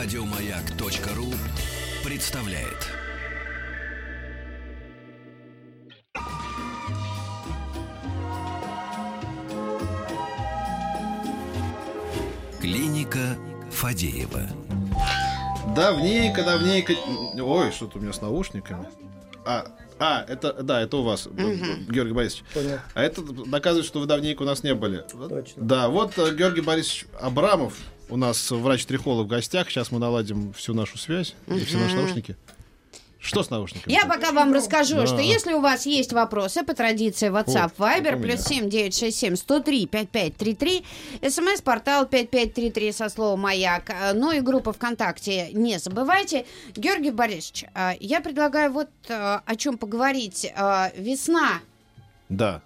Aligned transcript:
Радиомаяк.ру 0.00 1.26
представляет. 2.04 2.86
Клиника 12.60 13.36
Фадеева. 13.72 14.42
Давненько, 15.74 16.44
давненько. 16.44 16.92
Ой, 17.42 17.72
что-то 17.72 17.98
у 17.98 18.00
меня 18.00 18.12
с 18.12 18.20
наушниками. 18.20 18.86
А, 19.44 19.66
а, 19.98 20.24
это, 20.28 20.62
да, 20.62 20.80
это 20.80 20.98
у 20.98 21.02
вас, 21.02 21.26
Георгий 21.26 22.12
Борисович. 22.12 22.44
Понял. 22.54 22.78
А 22.94 23.02
это 23.02 23.22
доказывает, 23.22 23.84
что 23.84 23.98
вы 23.98 24.06
давненько 24.06 24.42
у 24.42 24.46
нас 24.46 24.62
не 24.62 24.74
были. 24.74 25.04
Точно. 25.28 25.54
Да, 25.56 25.88
вот 25.88 26.16
э, 26.18 26.36
Георгий 26.36 26.60
Борисович 26.60 27.06
Абрамов, 27.20 27.74
у 28.08 28.16
нас 28.16 28.50
врач-трихолог 28.50 29.26
в 29.26 29.28
гостях. 29.28 29.70
Сейчас 29.70 29.90
мы 29.90 29.98
наладим 29.98 30.52
всю 30.52 30.74
нашу 30.74 30.98
связь 30.98 31.34
и 31.46 31.60
все 31.60 31.78
наши 31.78 31.96
наушники. 31.96 32.36
Что 33.20 33.42
с 33.42 33.50
наушниками? 33.50 33.92
Я 33.92 34.06
пока 34.06 34.30
вам 34.30 34.52
расскажу, 34.54 34.94
Да. 34.94 35.06
что 35.08 35.18
если 35.18 35.52
у 35.52 35.60
вас 35.60 35.86
есть 35.86 36.12
вопросы 36.12 36.62
по 36.62 36.72
традиции 36.72 37.28
WhatsApp, 37.30 37.72
О, 37.76 37.82
Viber, 37.82 38.12
плюс 38.22 38.48
меня. 38.48 38.60
7 38.62 38.70
967 38.70 39.34
103 39.36 39.86
5533, 39.86 40.84
смс-портал 41.28 42.06
5533 42.06 42.92
со 42.92 43.08
словом 43.08 43.40
«Маяк», 43.40 43.90
э, 43.90 44.12
ну 44.14 44.30
и 44.30 44.38
группа 44.40 44.72
ВКонтакте 44.72 45.50
не 45.52 45.78
забывайте. 45.80 46.46
Георгий 46.76 47.10
Борисович, 47.10 47.64
э, 47.74 47.94
я 47.98 48.20
предлагаю 48.20 48.70
вот 48.72 48.88
э, 49.08 49.40
о 49.44 49.56
чем 49.56 49.78
поговорить. 49.78 50.52
Весна 50.96 51.60
Да. 52.28 52.62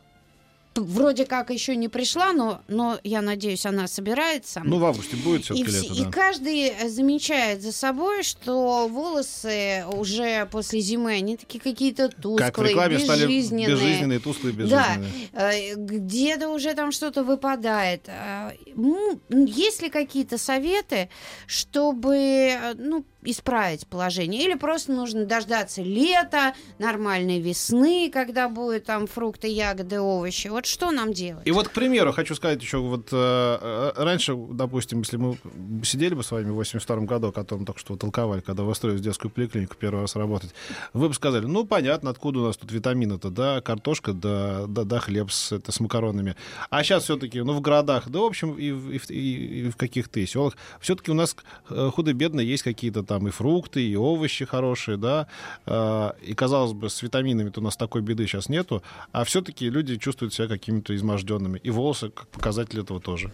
Вроде 0.80 1.26
как 1.26 1.50
еще 1.50 1.76
не 1.76 1.88
пришла, 1.88 2.32
но, 2.32 2.62
но 2.68 2.98
я 3.04 3.20
надеюсь, 3.22 3.66
она 3.66 3.86
собирается. 3.86 4.62
Ну, 4.64 4.78
в 4.78 4.84
августе 4.84 5.16
будет 5.16 5.40
И, 5.40 5.44
все-таки 5.44 5.64
вс- 5.70 5.82
лето, 5.82 5.94
и 5.94 6.04
да. 6.04 6.10
каждый 6.10 6.60
э, 6.68 6.88
замечает 6.88 7.62
за 7.62 7.72
собой, 7.72 8.22
что 8.22 8.88
волосы 8.88 9.84
уже 9.92 10.46
после 10.50 10.80
зимы, 10.80 11.12
они 11.12 11.36
такие 11.36 11.60
какие-то 11.60 12.08
тусклые, 12.08 12.38
Как 12.50 12.58
в 12.58 12.62
рекламе 12.62 12.98
стали 12.98 13.26
безжизненные. 13.26 13.66
безжизненные, 13.68 14.18
тусклые, 14.18 14.54
безжизненные. 14.54 15.12
Да, 15.32 15.52
э, 15.54 15.74
где-то 15.76 16.48
уже 16.48 16.74
там 16.74 16.92
что-то 16.92 17.22
выпадает. 17.24 18.08
М, 18.08 19.20
Есть 19.46 19.82
ли 19.82 19.90
какие-то 19.90 20.38
советы, 20.38 21.08
чтобы 21.46 22.16
э, 22.16 22.74
ну, 22.76 23.04
исправить 23.24 23.86
положение? 23.86 24.44
Или 24.44 24.54
просто 24.54 24.92
нужно 24.92 25.24
дождаться 25.26 25.82
лета, 25.82 26.54
нормальной 26.78 27.40
весны, 27.40 28.10
когда 28.12 28.48
будут 28.48 28.84
там 28.84 29.06
фрукты, 29.06 29.48
ягоды, 29.48 30.00
овощи? 30.00 30.48
Вот 30.48 30.66
что 30.66 30.90
нам 30.90 31.12
делать? 31.12 31.46
И 31.46 31.50
вот, 31.52 31.68
к 31.68 31.72
примеру, 31.72 32.12
хочу 32.12 32.34
сказать 32.34 32.62
еще, 32.62 32.78
вот 32.78 33.08
э, 33.12 33.16
э, 33.16 33.92
раньше, 33.96 34.34
допустим, 34.36 35.00
если 35.00 35.16
мы 35.16 35.36
сидели 35.84 36.14
бы 36.14 36.22
с 36.22 36.30
вами 36.30 36.50
в 36.50 36.54
82 36.54 36.96
году, 37.06 37.28
о 37.28 37.32
котором 37.32 37.64
только 37.64 37.80
что 37.80 37.96
толковали, 37.96 38.40
когда 38.40 38.62
вы 38.62 38.70
устроились 38.72 39.00
в 39.00 39.04
детскую 39.04 39.30
поликлинику 39.30 39.76
первый 39.78 40.00
раз 40.02 40.16
работать, 40.16 40.54
вы 40.92 41.08
бы 41.08 41.14
сказали, 41.14 41.46
ну, 41.46 41.64
понятно, 41.64 42.10
откуда 42.10 42.40
у 42.40 42.44
нас 42.46 42.56
тут 42.56 42.72
витамины-то, 42.72 43.30
да, 43.30 43.60
картошка, 43.60 44.12
да, 44.12 44.66
да, 44.66 44.84
да 44.84 44.98
хлеб 45.00 45.30
с, 45.30 45.52
это, 45.52 45.72
с 45.72 45.80
макаронами. 45.80 46.36
А 46.70 46.82
сейчас 46.82 47.04
все-таки, 47.04 47.40
ну, 47.42 47.52
в 47.52 47.60
городах, 47.60 48.08
да, 48.08 48.20
в 48.20 48.24
общем, 48.24 48.54
и, 48.54 48.68
и 48.96 49.00
и- 49.08 49.66
и 49.66 49.70
в 49.70 49.76
каких-то 49.76 50.24
селах, 50.26 50.56
все-таки 50.80 51.10
у 51.10 51.14
нас 51.14 51.36
э, 51.70 51.90
худо-бедно 51.94 52.40
есть 52.40 52.62
какие-то 52.62 53.02
там 53.12 53.28
и 53.28 53.30
фрукты, 53.30 53.86
и 53.86 53.94
овощи 53.94 54.46
хорошие, 54.46 54.96
да, 54.96 55.26
э, 55.66 56.12
и, 56.22 56.32
казалось 56.34 56.72
бы, 56.72 56.88
с 56.88 57.02
витаминами-то 57.02 57.60
у 57.60 57.62
нас 57.62 57.76
такой 57.76 58.00
беды 58.00 58.26
сейчас 58.26 58.48
нету, 58.48 58.82
а 59.12 59.24
все-таки 59.24 59.68
люди 59.68 59.96
чувствуют 59.96 60.32
себя 60.32 60.48
какими-то 60.48 60.96
изможденными. 60.96 61.58
И 61.58 61.70
волосы 61.70 62.08
как 62.08 62.28
показатель 62.28 62.80
этого 62.80 63.00
тоже. 63.00 63.30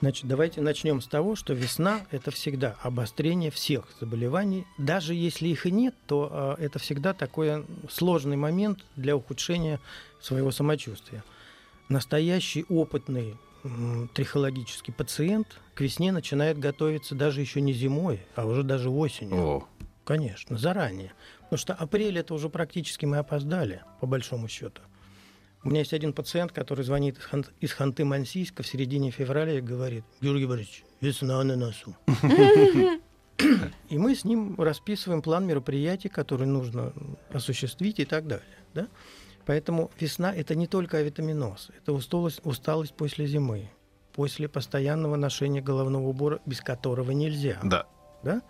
Значит, 0.00 0.26
давайте 0.26 0.62
начнем 0.62 1.02
с 1.02 1.06
того, 1.06 1.36
что 1.36 1.52
весна– 1.52 2.00
это 2.10 2.30
всегда 2.30 2.76
обострение 2.82 3.50
всех 3.50 3.84
заболеваний. 4.00 4.66
Даже 4.78 5.12
если 5.14 5.48
их 5.48 5.66
и 5.66 5.70
нет, 5.70 5.94
то 6.06 6.56
э, 6.58 6.64
это 6.64 6.78
всегда 6.78 7.12
такой 7.12 7.66
сложный 7.90 8.38
момент 8.38 8.78
для 8.96 9.14
ухудшения 9.14 9.78
своего 10.22 10.52
самочувствия. 10.52 11.22
Настоящий 11.90 12.64
опытный 12.70 13.36
трихологический 14.14 14.92
пациент 14.92 15.60
к 15.74 15.80
весне 15.80 16.12
начинает 16.12 16.58
готовиться 16.58 17.14
даже 17.14 17.40
еще 17.40 17.60
не 17.60 17.72
зимой, 17.72 18.20
а 18.34 18.46
уже 18.46 18.62
даже 18.62 18.90
осенью. 18.90 19.66
Конечно, 20.04 20.58
заранее. 20.58 21.12
Потому 21.42 21.58
что 21.58 21.74
апрель 21.74 22.18
это 22.18 22.34
уже 22.34 22.48
практически 22.48 23.06
мы 23.06 23.18
опоздали, 23.18 23.82
по 24.00 24.06
большому 24.06 24.48
счету. 24.48 24.82
У 25.64 25.68
меня 25.68 25.80
есть 25.80 25.92
один 25.92 26.12
пациент, 26.12 26.50
который 26.50 26.84
звонит 26.84 27.18
из 27.60 27.72
Ханты-Мансийска 27.72 28.62
в 28.62 28.66
середине 28.66 29.12
февраля 29.12 29.58
и 29.58 29.60
говорит, 29.60 30.04
Георгий 30.20 30.46
Борисович, 30.46 30.84
весна 31.00 31.42
на 31.44 31.54
носу. 31.54 31.96
И 33.88 33.98
мы 33.98 34.14
с 34.14 34.24
ним 34.24 34.60
расписываем 34.60 35.22
план 35.22 35.46
мероприятий, 35.46 36.08
которые 36.08 36.48
нужно 36.48 36.92
осуществить 37.30 38.00
и 38.00 38.04
так 38.04 38.26
далее. 38.26 38.58
Да? 38.74 38.88
Поэтому 39.46 39.90
весна– 39.98 40.34
это 40.36 40.54
не 40.54 40.66
только 40.66 40.98
авитаминоз, 40.98 41.70
это 41.76 41.92
усталость, 41.92 42.40
усталость 42.44 42.94
после 42.94 43.26
зимы, 43.26 43.68
после 44.12 44.48
постоянного 44.48 45.16
ношения 45.16 45.60
головного 45.60 46.08
убора, 46.08 46.40
без 46.46 46.60
которого 46.60 47.10
нельзя 47.10 47.58
Да. 47.62 47.86
да? 48.22 48.42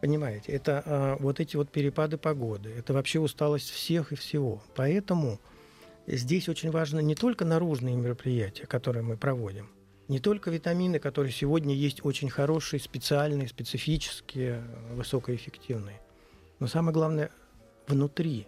Понимаете, 0.00 0.52
это 0.52 0.82
а, 0.84 1.16
вот 1.18 1.40
эти 1.40 1.56
вот 1.56 1.70
перепады 1.70 2.18
погоды, 2.18 2.70
это 2.70 2.92
вообще 2.92 3.20
усталость 3.20 3.70
всех 3.70 4.12
и 4.12 4.16
всего. 4.16 4.62
Поэтому 4.74 5.40
здесь 6.06 6.48
очень 6.48 6.70
важно 6.70 7.00
не 7.00 7.14
только 7.14 7.44
наружные 7.44 7.96
мероприятия, 7.96 8.66
которые 8.66 9.02
мы 9.02 9.16
проводим, 9.16 9.70
не 10.08 10.18
только 10.18 10.50
витамины, 10.50 10.98
которые 10.98 11.32
сегодня 11.32 11.74
есть 11.74 12.04
очень 12.04 12.28
хорошие, 12.28 12.80
специальные, 12.80 13.48
специфические, 13.48 14.62
высокоэффективные, 14.92 16.00
но 16.58 16.66
самое 16.66 16.92
главное 16.92 17.30
внутри 17.86 18.46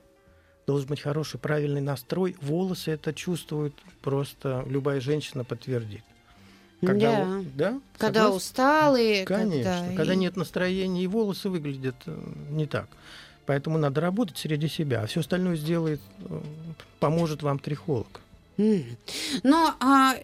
должен 0.67 0.89
быть 0.89 1.01
хороший, 1.01 1.39
правильный 1.39 1.81
настрой. 1.81 2.37
Волосы 2.41 2.91
это 2.93 3.13
чувствуют 3.15 3.75
просто 4.03 4.65
любая 4.69 5.01
женщина 5.01 5.45
подтвердит. 5.45 6.03
Когда, 6.85 7.25
Да. 7.25 7.43
да? 7.55 7.81
Когда 7.97 8.31
усталые, 8.31 9.25
Конечно. 9.25 9.73
когда... 9.81 9.97
Когда 9.97 10.13
и- 10.15 10.17
нет 10.17 10.37
настроения, 10.37 11.05
и 11.05 11.07
волосы 11.07 11.49
выглядят 11.49 11.97
э, 12.07 12.33
не 12.51 12.67
так. 12.67 12.89
Поэтому 13.47 13.79
надо 13.79 14.01
работать 14.01 14.37
среди 14.37 14.69
себя, 14.69 15.03
а 15.03 15.07
все 15.07 15.21
остальное 15.21 15.57
сделает, 15.57 16.01
э, 16.21 16.41
поможет 17.01 17.43
вам 17.43 17.59
трихолог. 17.59 18.21
Но 19.43 19.75
а, 19.81 20.15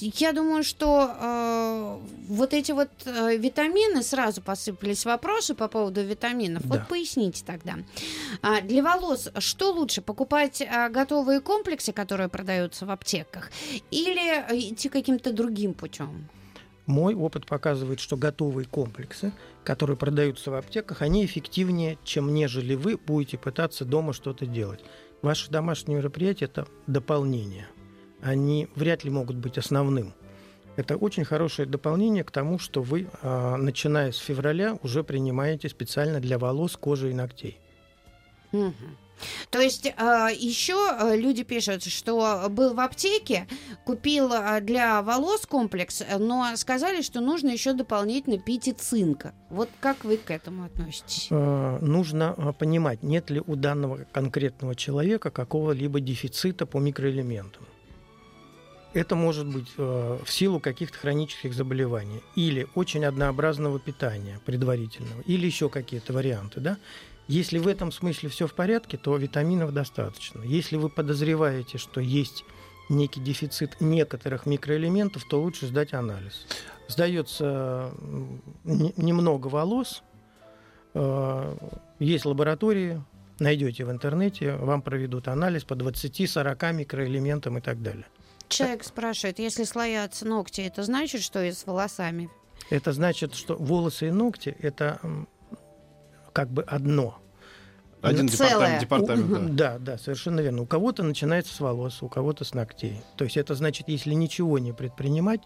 я 0.00 0.32
думаю, 0.32 0.64
что 0.64 1.10
э, 1.14 1.98
вот 2.28 2.54
эти 2.54 2.72
вот 2.72 2.88
э, 3.04 3.36
витамины, 3.36 4.02
сразу 4.02 4.40
посыпались 4.40 5.04
вопросы 5.04 5.54
по 5.54 5.68
поводу 5.68 6.02
витаминов. 6.02 6.62
Да. 6.66 6.78
Вот 6.78 6.88
поясните 6.88 7.44
тогда. 7.44 7.76
А, 8.40 8.60
для 8.62 8.82
волос 8.82 9.28
что 9.38 9.72
лучше, 9.72 10.00
покупать 10.00 10.62
а, 10.62 10.88
готовые 10.88 11.40
комплексы, 11.40 11.92
которые 11.92 12.28
продаются 12.28 12.86
в 12.86 12.90
аптеках, 12.90 13.50
или 13.90 14.70
идти 14.70 14.88
каким-то 14.88 15.32
другим 15.32 15.74
путем? 15.74 16.28
Мой 16.86 17.14
опыт 17.14 17.46
показывает, 17.46 18.00
что 18.00 18.16
готовые 18.16 18.66
комплексы, 18.66 19.32
которые 19.64 19.96
продаются 19.96 20.50
в 20.50 20.54
аптеках, 20.54 21.02
они 21.02 21.24
эффективнее, 21.24 21.98
чем 22.04 22.34
нежели 22.34 22.74
вы 22.74 22.96
будете 22.96 23.38
пытаться 23.38 23.84
дома 23.84 24.12
что-то 24.12 24.46
делать. 24.46 24.80
Ваши 25.22 25.50
домашние 25.50 25.98
мероприятия– 25.98 26.44
это 26.46 26.66
дополнение. 26.88 27.68
Они 28.22 28.68
вряд 28.76 29.04
ли 29.04 29.10
могут 29.10 29.36
быть 29.36 29.58
основным. 29.58 30.14
Это 30.76 30.96
очень 30.96 31.24
хорошее 31.24 31.68
дополнение 31.68 32.24
к 32.24 32.30
тому, 32.30 32.58
что 32.58 32.80
вы, 32.80 33.08
а, 33.20 33.56
начиная 33.56 34.10
с 34.10 34.16
февраля, 34.16 34.78
уже 34.82 35.04
принимаете 35.04 35.68
специально 35.68 36.18
для 36.20 36.38
волос, 36.38 36.76
кожи 36.76 37.10
и 37.10 37.14
ногтей. 37.14 37.58
Мгм. 38.52 38.96
То 39.50 39.60
есть 39.60 39.84
еще 39.84 41.14
люди 41.14 41.44
пишут, 41.44 41.84
что 41.84 42.46
был 42.48 42.74
в 42.74 42.80
аптеке, 42.80 43.46
купил 43.84 44.32
для 44.62 45.00
волос 45.02 45.46
комплекс, 45.46 46.02
но 46.18 46.56
сказали, 46.56 47.02
что 47.02 47.20
нужно 47.20 47.50
еще 47.50 47.72
дополнительно 47.72 48.38
пить 48.38 48.66
и 48.66 48.72
цинка. 48.72 49.32
Вот 49.48 49.68
как 49.78 50.04
вы 50.04 50.16
к 50.16 50.30
этому 50.30 50.64
относитесь? 50.64 51.28
Нужно 51.30 52.54
понимать, 52.58 53.02
нет 53.04 53.30
ли 53.30 53.40
у 53.46 53.54
данного 53.54 54.06
конкретного 54.10 54.74
человека 54.74 55.30
какого-либо 55.30 56.00
дефицита 56.00 56.66
по 56.66 56.78
микроэлементам. 56.78 57.64
Это 58.94 59.16
может 59.16 59.46
быть 59.46 59.72
э, 59.78 60.18
в 60.22 60.30
силу 60.30 60.60
каких-то 60.60 60.98
хронических 60.98 61.54
заболеваний 61.54 62.22
или 62.36 62.66
очень 62.74 63.04
однообразного 63.04 63.78
питания 63.80 64.38
предварительного, 64.44 65.22
или 65.22 65.46
еще 65.46 65.70
какие-то 65.70 66.12
варианты. 66.12 66.60
Да? 66.60 66.76
Если 67.26 67.58
в 67.58 67.68
этом 67.68 67.90
смысле 67.90 68.28
все 68.28 68.46
в 68.46 68.52
порядке, 68.52 68.98
то 68.98 69.16
витаминов 69.16 69.72
достаточно. 69.72 70.42
Если 70.42 70.76
вы 70.76 70.90
подозреваете, 70.90 71.78
что 71.78 72.00
есть 72.00 72.44
некий 72.90 73.20
дефицит 73.20 73.80
некоторых 73.80 74.44
микроэлементов, 74.44 75.24
то 75.24 75.40
лучше 75.40 75.66
сдать 75.66 75.94
анализ. 75.94 76.46
Сдается 76.88 77.92
немного 78.64 79.46
волос, 79.46 80.02
э, 80.92 81.56
есть 81.98 82.26
лаборатории, 82.26 83.02
найдете 83.38 83.86
в 83.86 83.90
интернете, 83.90 84.56
вам 84.56 84.82
проведут 84.82 85.28
анализ 85.28 85.64
по 85.64 85.72
20-40 85.74 86.72
микроэлементам 86.74 87.56
и 87.56 87.60
так 87.62 87.82
далее. 87.82 88.06
Человек 88.52 88.84
спрашивает, 88.84 89.38
если 89.38 89.64
слоятся 89.64 90.26
ногти, 90.26 90.60
это 90.60 90.82
значит, 90.82 91.22
что 91.22 91.42
и 91.42 91.52
с 91.52 91.66
волосами 91.66 92.30
Это 92.70 92.92
значит, 92.92 93.34
что 93.34 93.56
волосы 93.56 94.08
и 94.08 94.10
ногти 94.10 94.56
это 94.60 95.00
как 96.32 96.50
бы 96.50 96.62
одно. 96.62 97.18
Один 98.00 98.28
Целое. 98.28 98.78
департамент, 98.78 98.80
департамент, 98.80 99.54
да. 99.54 99.72
Да, 99.74 99.78
да, 99.78 99.98
совершенно 99.98 100.40
верно. 100.40 100.62
У 100.62 100.66
кого-то 100.66 101.04
начинается 101.04 101.54
с 101.54 101.60
волос, 101.60 102.02
у 102.02 102.08
кого-то 102.08 102.44
с 102.44 102.52
ногтей. 102.52 103.00
То 103.16 103.24
есть 103.24 103.36
это 103.36 103.54
значит, 103.54 103.88
если 103.88 104.12
ничего 104.14 104.58
не 104.58 104.72
предпринимать, 104.72 105.40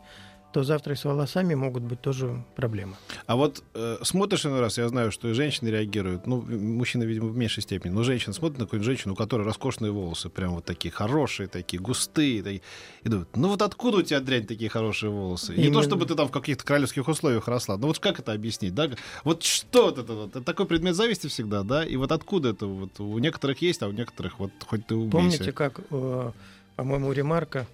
то 0.52 0.62
завтра 0.62 0.94
и 0.94 0.96
с 0.96 1.04
волосами 1.04 1.54
могут 1.54 1.82
быть 1.82 2.00
тоже 2.00 2.42
проблемы. 2.54 2.96
А 3.26 3.36
вот 3.36 3.62
э, 3.74 3.98
смотришь 4.02 4.46
иной 4.46 4.60
раз, 4.60 4.78
я 4.78 4.88
знаю, 4.88 5.12
что 5.12 5.28
и 5.28 5.32
женщины 5.32 5.68
реагируют, 5.68 6.26
ну, 6.26 6.40
мужчины, 6.40 7.04
видимо, 7.04 7.28
в 7.28 7.36
меньшей 7.36 7.62
степени, 7.62 7.92
но 7.92 8.02
женщины 8.02 8.32
смотрят 8.32 8.58
на 8.58 8.64
какую-нибудь 8.64 8.86
женщину, 8.86 9.12
у 9.14 9.16
которой 9.16 9.42
роскошные 9.42 9.92
волосы, 9.92 10.30
прям 10.30 10.54
вот 10.54 10.64
такие 10.64 10.90
хорошие, 10.90 11.48
такие 11.48 11.80
густые, 11.80 12.42
такие, 12.42 12.62
и 13.02 13.08
думают, 13.08 13.36
ну 13.36 13.48
вот 13.48 13.62
откуда 13.62 13.98
у 13.98 14.02
тебя, 14.02 14.20
дрянь, 14.20 14.46
такие 14.46 14.70
хорошие 14.70 15.10
волосы? 15.10 15.54
И 15.54 15.58
Не 15.58 15.64
то, 15.64 15.68
Именно. 15.68 15.82
чтобы 15.82 16.06
ты 16.06 16.14
там 16.14 16.28
в 16.28 16.30
каких-то 16.30 16.64
королевских 16.64 17.06
условиях 17.06 17.48
росла, 17.48 17.76
но 17.76 17.88
вот 17.88 17.98
как 17.98 18.18
это 18.18 18.32
объяснить, 18.32 18.74
да? 18.74 18.88
Вот 19.24 19.42
что 19.42 19.90
это 19.90 20.02
вот? 20.12 20.30
Это 20.30 20.42
такой 20.42 20.66
предмет 20.66 20.94
зависти 20.94 21.26
всегда, 21.26 21.62
да? 21.64 21.84
И 21.84 21.96
вот 21.96 22.12
откуда 22.12 22.50
это 22.50 22.66
вот? 22.66 22.98
У 23.00 23.18
некоторых 23.18 23.60
есть, 23.62 23.82
а 23.82 23.88
у 23.88 23.92
некоторых 23.92 24.38
вот 24.38 24.52
хоть 24.66 24.86
ты 24.86 24.94
убейся. 24.94 25.16
Помните, 25.16 25.52
как, 25.52 25.80
э, 25.90 26.30
по-моему, 26.76 27.12
ремарка, 27.12 27.66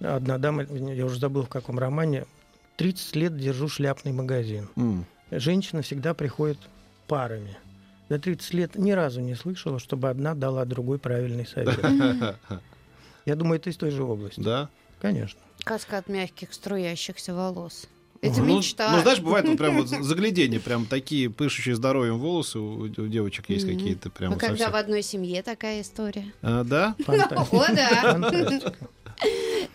одна 0.00 0.38
дама, 0.38 0.62
я 0.64 1.04
уже 1.06 1.18
забыл 1.18 1.42
в 1.44 1.48
каком 1.48 1.78
романе, 1.78 2.26
30 2.76 3.16
лет 3.16 3.36
держу 3.36 3.68
шляпный 3.68 4.12
магазин. 4.12 4.68
М. 4.76 5.04
Женщина 5.30 5.82
всегда 5.82 6.14
приходит 6.14 6.58
парами. 7.06 7.56
За 8.08 8.18
30 8.18 8.54
лет 8.54 8.74
ни 8.76 8.90
разу 8.90 9.20
не 9.20 9.34
слышала, 9.34 9.78
чтобы 9.78 10.08
одна 10.08 10.34
дала 10.34 10.64
другой 10.64 10.98
правильный 10.98 11.46
совет. 11.46 11.78
Я 13.26 13.36
думаю, 13.36 13.60
это 13.60 13.70
из 13.70 13.76
той 13.76 13.90
же 13.90 14.02
области. 14.02 14.40
Да? 14.40 14.68
Конечно. 15.00 15.38
Каскад 15.62 16.08
мягких 16.08 16.52
струящихся 16.52 17.34
волос. 17.34 17.86
Это 18.22 18.40
ну, 18.40 18.58
мечта. 18.58 18.92
Ну, 18.92 19.00
знаешь, 19.02 19.20
бывает 19.20 19.46
вот 19.48 19.56
прям 19.56 19.76
вот 19.76 19.88
заглядение, 20.04 20.60
прям 20.60 20.84
такие 20.86 21.30
пышущие 21.30 21.74
здоровьем 21.74 22.18
волосы 22.18 22.58
у, 22.58 22.82
у 22.82 22.88
девочек 22.88 23.48
есть 23.48 23.66
Мгм. 23.66 23.76
какие-то 23.76 24.10
прям 24.10 24.32
А 24.32 24.36
когда 24.36 24.56
совсем. 24.56 24.72
в 24.72 24.76
одной 24.76 25.02
семье 25.02 25.42
такая 25.42 25.80
история. 25.80 26.32
А, 26.42 26.64
да? 26.64 26.96
Фантастика. 27.04 27.46
О, 27.56 27.74
да. 27.74 28.90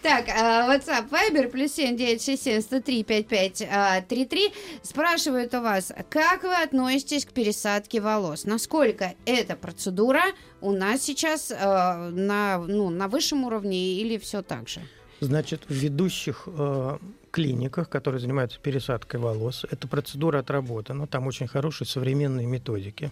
Так, 0.06 0.30
а, 0.30 0.70
WhatsApp, 0.70 1.10
Viber, 1.10 1.48
плюс 1.48 1.72
7 1.72 1.98
967 1.98 2.62
103 2.62 3.04
55 3.04 4.08
33. 4.08 4.54
Спрашивают 4.84 5.56
у 5.56 5.62
вас, 5.62 5.92
как 6.12 6.44
вы 6.44 6.54
относитесь 6.54 7.26
к 7.26 7.32
пересадке 7.32 8.00
волос? 8.02 8.46
Насколько 8.46 9.16
эта 9.26 9.56
процедура 9.56 10.22
у 10.62 10.74
нас 10.74 11.02
сейчас 11.02 11.50
э, 11.50 11.56
на, 11.58 12.60
ну, 12.60 12.92
на 12.92 13.08
высшем 13.08 13.46
уровне 13.46 13.94
или 13.94 14.20
все 14.20 14.44
так 14.44 14.70
же? 14.70 14.82
Значит, 15.22 15.64
в 15.68 15.74
ведущих 15.74 16.48
э, 16.56 17.00
клиниках, 17.32 17.90
которые 17.90 18.22
занимаются 18.22 18.60
пересадкой 18.60 19.20
волос, 19.20 19.66
эта 19.72 19.88
процедура 19.88 20.38
отработана. 20.38 21.08
Там 21.08 21.26
очень 21.26 21.48
хорошие 21.48 21.88
современные 21.88 22.46
методики. 22.46 23.12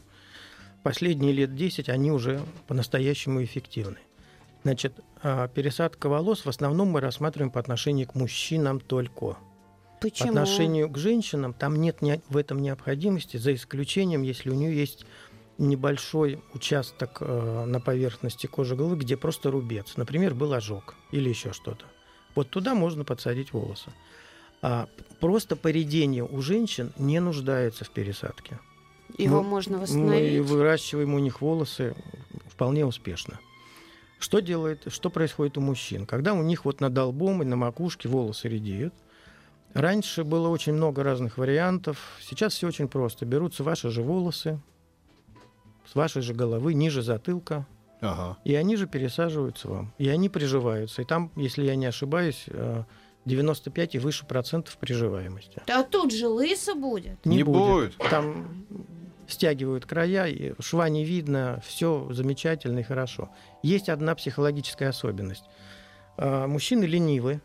Последние 0.83 1.33
лет 1.33 1.55
10 1.55 1.89
они 1.89 2.11
уже 2.11 2.39
по-настоящему 2.67 3.43
эффективны. 3.43 3.97
Значит, 4.63 4.93
а, 5.21 5.47
пересадка 5.49 6.07
волос 6.09 6.45
в 6.45 6.49
основном 6.49 6.89
мы 6.89 7.01
рассматриваем 7.01 7.51
по 7.51 7.59
отношению 7.59 8.07
к 8.07 8.15
мужчинам 8.15 8.79
только. 8.79 9.19
По 9.25 9.37
Почему? 10.09 10.29
отношению 10.29 10.89
к 10.89 10.97
женщинам 10.97 11.53
там 11.53 11.75
нет 11.77 12.01
не- 12.01 12.21
в 12.29 12.37
этом 12.37 12.61
необходимости, 12.61 13.37
за 13.37 13.53
исключением, 13.53 14.21
если 14.21 14.49
у 14.49 14.53
нее 14.53 14.75
есть 14.75 15.05
небольшой 15.57 16.41
участок 16.53 17.17
э, 17.21 17.65
на 17.65 17.79
поверхности 17.79 18.47
кожи 18.47 18.75
головы, 18.75 18.97
где 18.97 19.15
просто 19.17 19.51
рубец. 19.51 19.97
Например, 19.97 20.33
был 20.33 20.53
ожог 20.53 20.95
или 21.11 21.29
еще 21.29 21.53
что-то. 21.53 21.85
Вот 22.35 22.49
туда 22.49 22.73
можно 22.73 23.03
подсадить 23.03 23.53
волосы. 23.53 23.91
А 24.61 24.87
просто 25.19 25.55
поредение 25.55 26.23
у 26.23 26.41
женщин 26.41 26.91
не 26.97 27.19
нуждается 27.19 27.85
в 27.85 27.89
пересадке. 27.91 28.59
Его 29.17 29.43
мы- 29.43 29.49
можно 29.49 29.77
Мы 29.77 29.83
восстановить? 29.83 30.41
выращиваем 30.45 31.13
у 31.13 31.19
них 31.19 31.41
волосы 31.41 31.95
вполне 32.47 32.85
успешно. 32.85 33.39
Что 34.23 34.39
делает, 34.39 34.85
что 34.87 35.09
происходит 35.09 35.57
у 35.57 35.61
мужчин? 35.61 36.05
Когда 36.05 36.33
у 36.33 36.41
них 36.41 36.63
вот 36.63 36.79
над 36.79 36.97
лбом 36.97 37.41
и 37.41 37.45
на 37.45 37.57
макушке 37.57 38.07
волосы 38.07 38.47
редеют, 38.47 38.93
раньше 39.73 40.23
было 40.23 40.47
очень 40.47 40.71
много 40.71 41.03
разных 41.03 41.37
вариантов, 41.37 41.97
сейчас 42.21 42.53
все 42.53 42.67
очень 42.67 42.87
просто. 42.87 43.25
Берутся 43.25 43.65
ваши 43.65 43.89
же 43.89 44.01
волосы, 44.01 44.61
с 45.85 45.93
вашей 45.93 46.21
же 46.21 46.33
головы, 46.33 46.73
ниже 46.73 47.01
затылка, 47.01 47.67
Ага. 47.99 48.37
и 48.45 48.55
они 48.55 48.77
же 48.77 48.87
пересаживаются 48.87 49.67
вам. 49.67 49.93
И 49.97 50.07
они 50.07 50.29
приживаются. 50.29 51.01
И 51.01 51.05
там, 51.05 51.29
если 51.35 51.65
я 51.65 51.75
не 51.75 51.87
ошибаюсь, 51.87 52.45
э, 52.47 52.85
95 53.25 53.95
и 53.95 53.99
выше 53.99 54.25
процентов 54.25 54.77
приживаемости. 54.77 55.61
А 55.69 55.83
тут 55.83 56.13
же 56.13 56.29
лысо 56.29 56.75
будет. 56.75 57.25
Не 57.25 57.43
будет. 57.43 57.97
Там 58.09 58.47
стягивают 59.33 59.85
края, 59.85 60.27
и 60.27 60.53
шва 60.61 60.89
не 60.89 61.03
видно, 61.03 61.61
все 61.65 62.07
замечательно 62.11 62.79
и 62.79 62.83
хорошо. 62.83 63.29
Есть 63.61 63.89
одна 63.89 64.15
психологическая 64.15 64.89
особенность. 64.89 65.43
А, 66.17 66.47
Мужчины 66.47 66.85
ленивы 66.85 67.41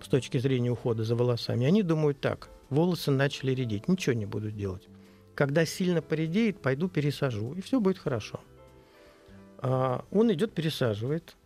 с 0.00 0.08
точки 0.08 0.38
зрения 0.38 0.70
ухода 0.70 1.04
за 1.04 1.14
волосами. 1.14 1.66
Они 1.66 1.82
думают 1.82 2.20
так, 2.20 2.48
волосы 2.70 3.10
начали 3.10 3.52
редеть, 3.52 3.88
ничего 3.88 4.14
не 4.14 4.26
буду 4.26 4.50
делать. 4.50 4.88
Когда 5.34 5.64
сильно 5.66 6.02
поредеет, 6.02 6.60
пойду 6.62 6.88
пересажу, 6.88 7.52
и 7.52 7.60
все 7.60 7.78
будет 7.78 7.98
хорошо. 7.98 8.40
А, 9.58 10.04
Он 10.10 10.32
идет, 10.32 10.52
пересаживает. 10.52 11.36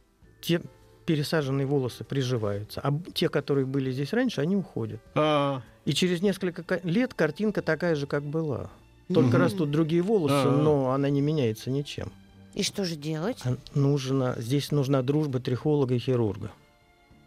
Те 0.40 0.62
пересаженные 1.06 1.66
волосы 1.66 2.04
приживаются, 2.04 2.80
а 2.84 2.92
те, 3.14 3.28
которые 3.28 3.66
были 3.66 3.90
здесь 3.90 4.12
раньше, 4.12 4.40
они 4.40 4.54
уходят. 4.56 5.00
А, 5.16 5.62
И 5.84 5.92
через 5.92 6.22
несколько 6.22 6.80
лет 6.84 7.14
картинка 7.14 7.62
такая 7.62 7.94
же, 7.96 8.06
как 8.06 8.22
была. 8.22 8.70
Только 9.12 9.36
Мгм. 9.36 9.42
растут 9.42 9.70
другие 9.70 10.02
волосы, 10.02 10.32
А-а. 10.34 10.56
но 10.62 10.92
она 10.92 11.10
не 11.10 11.20
меняется 11.20 11.70
ничем. 11.70 12.12
И 12.54 12.62
что 12.62 12.84
же 12.84 12.96
делать? 12.96 13.38
Нужно, 13.74 14.34
здесь 14.38 14.70
нужна 14.70 15.02
дружба 15.02 15.40
трихолога 15.40 15.94
и 15.94 15.98
хирурга 15.98 16.50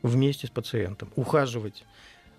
вместе 0.02 0.48
с 0.48 0.50
пациентом. 0.50 1.10
Ухаживать, 1.16 1.84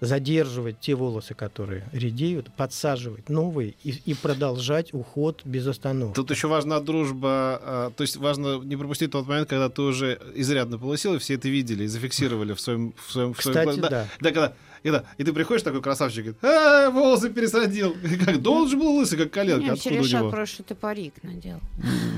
задерживать 0.01 0.81
те 0.81 0.95
волосы, 0.95 1.35
которые 1.35 1.89
редеют, 1.93 2.53
подсаживать 2.55 3.29
новые 3.31 3.75
и, 3.85 3.91
и 4.05 4.15
продолжать 4.15 4.93
уход 4.93 5.41
без 5.45 5.67
остановки. 5.67 6.15
Тут 6.15 6.31
еще 6.31 6.49
важна 6.49 6.81
дружба, 6.81 7.59
а, 7.63 7.91
то 7.97 8.03
есть 8.03 8.17
важно 8.17 8.59
не 8.59 8.77
пропустить 8.77 9.11
тот 9.13 9.27
момент, 9.27 9.49
когда 9.49 9.69
ты 9.71 9.81
уже 9.83 10.21
изрядно 10.35 10.79
полосил, 10.79 11.15
и 11.15 11.19
все 11.19 11.35
это 11.35 11.49
видели 11.49 11.85
и 11.85 11.87
зафиксировали 11.87 12.53
в 12.53 12.61
своем... 12.61 12.93
В 12.99 13.11
своем, 13.13 13.33
в 13.35 13.43
своем 13.43 13.55
Кстати, 13.63 13.79
глаз- 13.79 13.91
да. 13.91 14.09
Да, 14.21 14.29
когда, 14.31 14.53
и, 14.85 14.91
да, 14.91 15.05
и 15.19 15.25
ты 15.25 15.33
приходишь 15.33 15.63
такой 15.63 15.81
красавчик, 15.83 16.25
говорит, 16.25 16.45
а, 16.45 16.91
волосы 16.91 17.31
пересадил. 17.31 17.97
Как, 18.25 18.41
да 18.41 18.51
он 18.51 18.69
же 18.69 18.77
был 18.77 18.97
лысый, 18.97 19.19
как 19.19 19.31
коленка, 19.33 19.75
все 19.75 19.89
откуда 19.91 19.95
у 19.95 20.05
решат 20.05 20.21
него? 20.21 20.31
просто, 20.31 20.63
ты 20.63 20.75
парик 20.75 21.15
надел. 21.23 21.59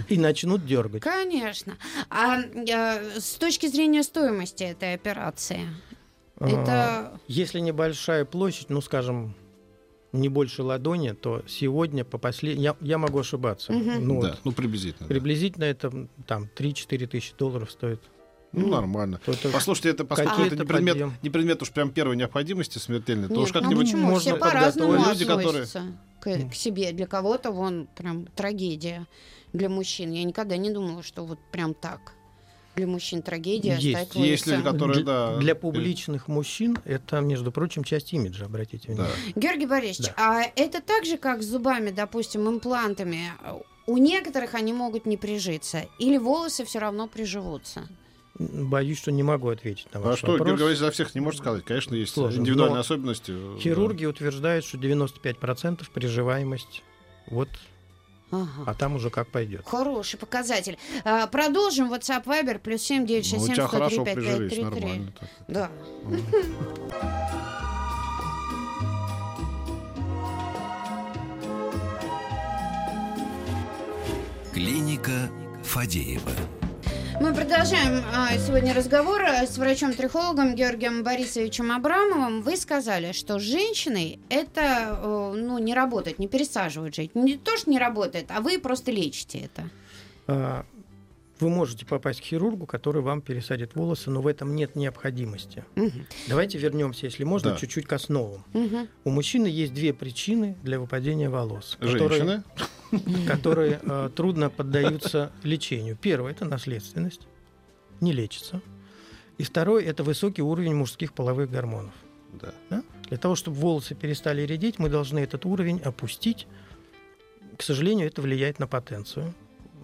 И 0.09 0.19
начнут 0.19 0.67
дергать. 0.67 1.02
Конечно. 1.02 1.79
А 2.11 2.41
э, 2.41 3.21
с 3.21 3.35
точки 3.35 3.67
зрения 3.69 4.02
стоимости 4.02 4.64
этой 4.64 4.95
операции, 4.95 5.69
А, 6.38 6.49
это 6.49 7.21
Если 7.29 7.61
небольшая 7.61 8.25
площадь, 8.25 8.69
ну, 8.69 8.81
скажем, 8.81 9.35
не 10.12 10.29
больше 10.29 10.62
ладони, 10.62 11.11
то 11.12 11.43
сегодня 11.47 12.05
по 12.05 12.19
последнему... 12.19 12.62
Я, 12.64 12.76
я 12.81 12.99
могу 12.99 13.21
ошибаться. 13.21 13.73
Мгм. 13.73 14.07
Ну, 14.07 14.23
да, 14.23 14.29
вот 14.31 14.38
ну 14.45 14.52
приблизительно. 14.52 15.07
да. 15.09 15.14
Приблизительно 15.14 15.64
это 15.64 15.88
м, 15.88 16.09
там 16.26 16.49
3-4 16.57 17.07
тысячи 17.07 17.33
долларов 17.38 17.71
стоит. 17.71 18.00
Ну, 18.57 18.69
нормально. 18.69 19.21
То 19.25 19.33
это 19.33 19.51
Послушайте, 19.51 19.91
это, 19.91 20.05
поскольку 20.05 20.41
это 20.43 20.57
не 20.57 20.65
предмет, 20.65 20.95
подъем. 20.95 21.15
не 21.23 21.31
предмет 21.31 21.63
уж 21.63 21.71
прям 21.71 21.91
первой 21.91 22.17
необходимости 22.17 22.79
смертельной, 22.79 23.29
то 23.29 23.35
Нет, 23.35 23.43
уж 23.43 23.53
ну 23.53 23.61
как-нибудь 23.61 23.85
почему? 23.87 24.03
можно 24.09 24.33
Все 24.33 24.37
по-разному. 24.41 24.93
Люди, 24.95 25.25
которые- 25.25 25.67
к, 26.21 26.51
к 26.51 26.55
себе. 26.55 26.93
Для 26.93 27.07
кого-то 27.07 27.51
вон 27.53 27.87
прям 27.95 28.27
трагедия 28.35 29.07
для 29.53 29.69
мужчин. 29.69 30.11
Я 30.13 30.25
никогда 30.25 30.57
не 30.57 30.71
думала, 30.71 31.03
что 31.03 31.25
вот 31.27 31.39
прям 31.53 31.75
так. 31.75 32.15
Для 32.75 32.87
мужчин 32.87 33.23
трагедия 33.23 33.77
Есть. 33.79 34.09
стать 34.11 34.15
Есть 34.17 34.47
люди, 34.47 34.63
которые, 34.63 34.97
для, 34.97 35.05
да, 35.05 35.37
для 35.37 35.55
перед- 35.55 35.61
публичных 35.61 36.29
мужчин 36.29 36.77
это, 36.85 37.21
между 37.21 37.51
прочим, 37.53 37.85
часть 37.85 38.13
имиджа, 38.13 38.47
обратите 38.47 38.89
Да. 38.89 38.93
внимание. 38.95 39.17
Георгий 39.35 39.67
Борисович, 39.67 40.11
а 40.17 40.43
это 40.57 40.81
так 40.83 41.05
же, 41.07 41.17
как 41.17 41.43
с 41.43 41.47
зубами, 41.47 41.91
допустим, 41.91 42.49
имплантами? 42.49 43.33
У 43.87 43.97
некоторых 43.99 44.55
они 44.55 44.73
могут 44.75 45.07
не 45.07 45.17
прижиться, 45.17 45.87
или 45.99 46.19
волосы 46.19 46.65
все 46.67 46.79
равно 46.81 47.07
приживутся? 47.07 47.89
Боюсь, 48.38 48.99
что 48.99 49.11
не 49.12 49.23
могу 49.23 49.49
ответить 49.49 49.87
на 49.95 50.00
А 50.00 50.02
ваш 50.02 50.19
что, 50.19 50.33
вопрос. 50.33 50.47
Георгий 50.47 50.64
Борисович 50.64 50.78
за 50.87 50.90
всех 50.93 51.14
не 51.14 51.21
может 51.23 51.40
сказать. 51.40 51.64
Конечно, 51.64 51.95
есть 51.95 52.12
Сложно, 52.12 52.40
индивидуальные 52.40 52.75
но 52.75 52.81
особенности. 52.81 53.35
Хирурги 53.59 54.05
утверждают, 54.05 54.64
что 54.64 54.76
95% 54.76 55.90
приживаемость. 55.90 56.83
Вот, 57.28 57.49
Ага. 58.31 58.49
а 58.66 58.75
там 58.75 58.97
уже 58.97 59.09
как 59.09 59.28
пойдет. 59.28 59.62
Хороший 59.66 60.19
показатель. 60.19 60.76
А, 61.05 61.26
продолжим. 61.28 61.90
WhatsApp 61.93 62.25
Viber 62.25 62.59
плюс 62.59 62.83
7 62.83 63.07
да. 63.07 63.14
Ну, 63.14 63.19
у 63.19 63.23
967 63.23 63.55
тебя 63.55 63.66
103 63.69 63.78
хорошо 63.78 64.05
прижились, 64.05 64.52
5533. 64.52 64.62
нормально. 64.81 65.12
так. 65.19 65.28
Да. 65.49 65.71
Клиника 74.52 75.28
Фадеева. 75.64 76.33
Мы 77.19 77.33
продолжаем 77.33 78.05
а, 78.15 78.37
сегодня 78.37 78.75
разговор 78.75 79.23
а, 79.23 79.47
с 79.47 79.57
врачом-трихологом 79.57 80.55
Георгием 80.55 81.03
Борисовичем 81.03 81.73
Абрамовым. 81.73 82.43
Вы 82.43 82.57
сказали, 82.57 83.13
что 83.13 83.39
женщиной 83.39 84.21
это 84.29 84.99
э, 85.03 85.33
ну, 85.35 85.59
не 85.59 85.75
работает, 85.75 86.19
не 86.19 86.29
пересаживают 86.29 86.95
жить. 86.95 87.15
Не 87.15 87.39
то, 87.39 87.57
что 87.57 87.71
не 87.71 87.79
работает, 87.79 88.27
а 88.29 88.41
вы 88.41 88.59
просто 88.59 88.93
лечите 88.93 89.49
это. 90.27 90.67
Вы 91.38 91.50
можете 91.50 91.85
попасть 91.85 92.21
к 92.23 92.25
хирургу, 92.25 92.66
который 92.66 93.02
вам 93.02 93.21
пересадит 93.21 93.75
волосы, 93.75 94.11
но 94.11 94.23
в 94.23 94.26
этом 94.26 94.55
нет 94.57 94.75
необходимости. 94.75 95.64
Мгм. 95.75 96.07
Давайте 96.28 96.57
вернемся, 96.57 97.07
если 97.07 97.25
можно, 97.25 97.50
Да. 97.50 97.57
чуть-чуть 97.57 97.87
к 97.87 97.93
основам. 97.93 98.43
Мгм. 98.55 98.88
У 99.05 99.11
мужчины 99.11 99.47
есть 99.47 99.75
две 99.75 99.93
причины 99.93 100.57
для 100.62 100.81
выпадения 100.81 101.28
волос, 101.28 101.76
которые, 101.78 102.09
Женщины. 102.09 102.43
которые 103.28 103.81
э, 103.83 104.11
трудно 104.16 104.49
поддаются 104.49 105.31
лечению. 105.43 105.97
Первое 106.00 106.33
это 106.33 106.47
наследственность, 106.47 107.26
не 108.00 108.12
лечится. 108.12 108.62
И 109.37 109.43
второе 109.43 109.85
это 109.85 110.02
высокий 110.05 110.40
уровень 110.43 110.75
мужских 110.75 111.12
половых 111.12 111.50
гормонов. 111.50 111.93
Да. 112.33 112.55
Да? 112.71 112.83
Для 113.09 113.19
того, 113.19 113.35
чтобы 113.35 113.57
волосы 113.59 113.95
перестали 113.95 114.43
редеть, 114.43 114.78
мы 114.78 114.88
должны 114.88 115.19
этот 115.19 115.45
уровень 115.45 115.81
опустить. 115.81 116.47
К 117.59 117.62
сожалению, 117.62 118.07
это 118.07 118.23
влияет 118.23 118.59
на 118.59 118.66
потенцию. 118.66 119.35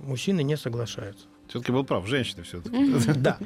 Мужчины 0.03 0.43
не 0.43 0.57
соглашаются. 0.57 1.27
Все-таки 1.53 1.73
был 1.73 1.85
прав, 1.85 2.07
женщины 2.07 2.45
все-таки. 2.45 3.13
Да. 3.21 3.37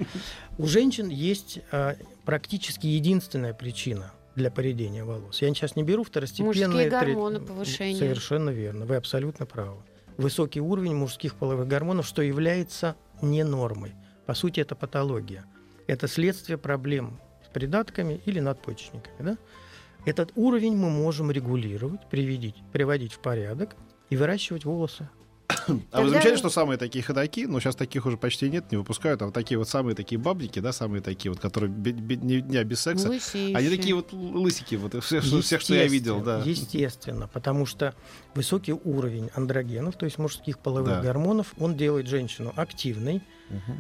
У 0.59 0.69
женщин 0.69 1.09
есть 1.09 1.59
а, 1.73 1.97
практически 2.25 2.87
единственная 2.87 3.53
причина 3.53 4.13
для 4.37 4.53
поредения 4.53 5.03
волос. 5.03 5.43
Я 5.43 5.49
сейчас 5.49 5.75
не 5.75 5.83
беру 5.83 6.05
второстепенные... 6.05 6.69
Мужские 6.69 6.89
гормоны, 6.89 7.41
повышение. 7.41 7.99
Совершенно 7.99 8.51
верно. 8.51 8.87
Вы 8.87 8.95
абсолютно 8.95 9.45
правы. 9.45 9.83
Высокий 10.19 10.61
уровень 10.61 10.95
мужских 10.95 11.35
половых 11.35 11.67
гормонов, 11.67 12.07
что 12.07 12.23
является 12.23 12.95
не 13.23 13.43
нормой. 13.43 13.97
По 14.25 14.35
сути, 14.35 14.61
это 14.61 14.77
патология. 14.77 15.45
Это 15.89 16.07
следствие 16.07 16.59
проблем 16.59 17.19
с 17.45 17.53
придатками 17.53 18.21
или 18.25 18.39
надпочечниками. 18.39 19.17
Да? 19.19 19.39
Этот 20.05 20.31
уровень 20.37 20.77
мы 20.77 20.91
можем 20.91 21.33
регулировать, 21.33 22.09
приводить, 22.09 22.55
приводить 22.73 23.15
в 23.15 23.19
порядок 23.19 23.75
и 24.11 24.17
выращивать 24.17 24.65
волосы. 24.65 25.09
А 25.93 26.03
вы 26.03 26.11
замечали, 26.11 26.37
что 26.37 26.51
самые 26.51 26.79
такие 26.79 27.03
ходаки, 27.03 27.47
ну 27.47 27.61
сейчас 27.61 27.77
таких 27.77 28.07
уже 28.07 28.17
почти 28.17 28.49
нет, 28.51 28.71
не 28.71 28.77
выпускают, 28.79 29.23
а 29.23 29.27
вот 29.27 29.35
такие 29.35 29.59
вот 29.59 29.69
самые 29.69 29.95
такие 29.95 30.19
бабники, 30.19 30.59
да, 30.61 30.73
самые 30.73 31.03
такие 31.03 31.31
вот, 31.33 31.41
которые 31.41 31.71
не 31.73 32.41
дня 32.41 32.65
без 32.65 32.81
секса, 32.81 33.09
они 33.35 33.69
такие 33.69 33.95
вот 33.95 34.13
лысики, 34.13 34.75
вот 34.77 35.03
всех, 35.05 35.25
что- 35.25 35.41
всех, 35.43 35.61
что 35.61 35.75
я 35.75 35.87
видел, 35.87 36.21
да. 36.21 36.43
Естественно, 36.45 37.29
потому 37.29 37.67
что 37.67 37.95
высокий 38.35 38.73
уровень 38.73 39.31
андрогенов, 39.35 39.97
то 39.97 40.05
есть 40.07 40.19
мужских 40.19 40.59
половых 40.59 40.89
Да. 40.91 41.01
гормонов, 41.03 41.55
он 41.59 41.77
делает 41.77 42.07
женщину 42.07 42.53
активной, 42.57 43.23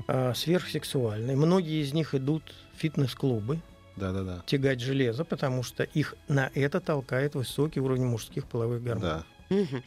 а, 0.06 0.32
сверхсексуальной. 0.34 1.34
Многие 1.36 1.82
из 1.82 1.92
них 1.92 2.14
идут 2.14 2.42
в 2.74 2.80
фитнес-клубы 2.80 3.60
Да-да-да. 3.96 4.42
тягать 4.46 4.80
железо, 4.80 5.24
потому 5.24 5.62
что 5.62 5.82
их 5.82 6.14
на 6.28 6.50
это 6.54 6.80
толкает 6.80 7.34
высокий 7.34 7.80
уровень 7.80 8.04
мужских 8.04 8.46
половых 8.46 8.82
гормонов. 8.82 9.24
Да. 9.50 9.56
Мгм. 9.56 9.82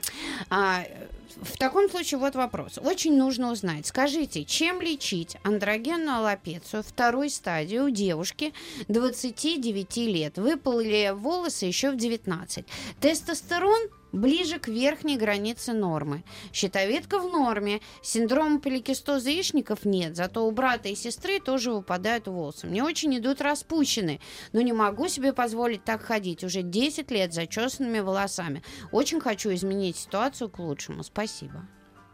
А, 0.50 0.82
э, 0.84 1.08
в 1.36 1.58
таком 1.58 1.90
случае 1.90 2.20
вот 2.20 2.36
вопрос. 2.36 2.78
Очень 2.78 3.18
нужно 3.18 3.52
узнать. 3.52 3.88
Скажите, 3.88 4.46
чем 4.46 4.82
лечить 4.82 5.38
андрогенную 5.44 6.18
аллопецию 6.18 6.84
второй 6.84 7.30
стадии 7.30 7.78
у 7.78 7.90
девушки 7.90 8.54
29 8.88 9.98
лет? 9.98 10.38
Выпали 10.38 11.12
волосы 11.14 11.66
еще 11.66 11.92
в 11.92 11.98
19. 11.98 12.66
Тестостерон 13.00 13.80
ближе 14.12 14.60
к 14.60 14.68
верхней 14.68 15.18
границе 15.18 15.74
нормы. 15.74 16.24
Щитовидка 16.52 17.20
в 17.20 17.32
норме. 17.32 17.82
Синдрома 18.02 18.60
поликистоза 18.60 19.30
яичников 19.30 19.86
нет. 19.86 20.16
Зато 20.16 20.46
у 20.46 20.52
брата 20.52 20.90
и 20.90 20.96
сестры 20.96 21.40
тоже 21.40 21.72
выпадают 21.72 22.28
волосы. 22.28 22.68
Мне 22.68 22.84
очень 22.84 23.16
идут 23.18 23.42
распущены. 23.42 24.20
Но 24.52 24.62
не 24.62 24.74
могу 24.74 25.08
себе 25.08 25.34
позволить 25.34 25.84
так 25.84 26.02
ходить. 26.02 26.44
Уже 26.44 26.64
10 26.64 27.12
лет 27.12 27.34
зачесанными 27.34 28.00
волосами. 28.00 28.64
Очень 28.92 29.20
хочу 29.20 29.54
изменить 29.54 29.98
ситуацию 29.98 30.50
к 30.50 30.60
лучшему. 30.60 31.04
Спасибо. 31.04 31.19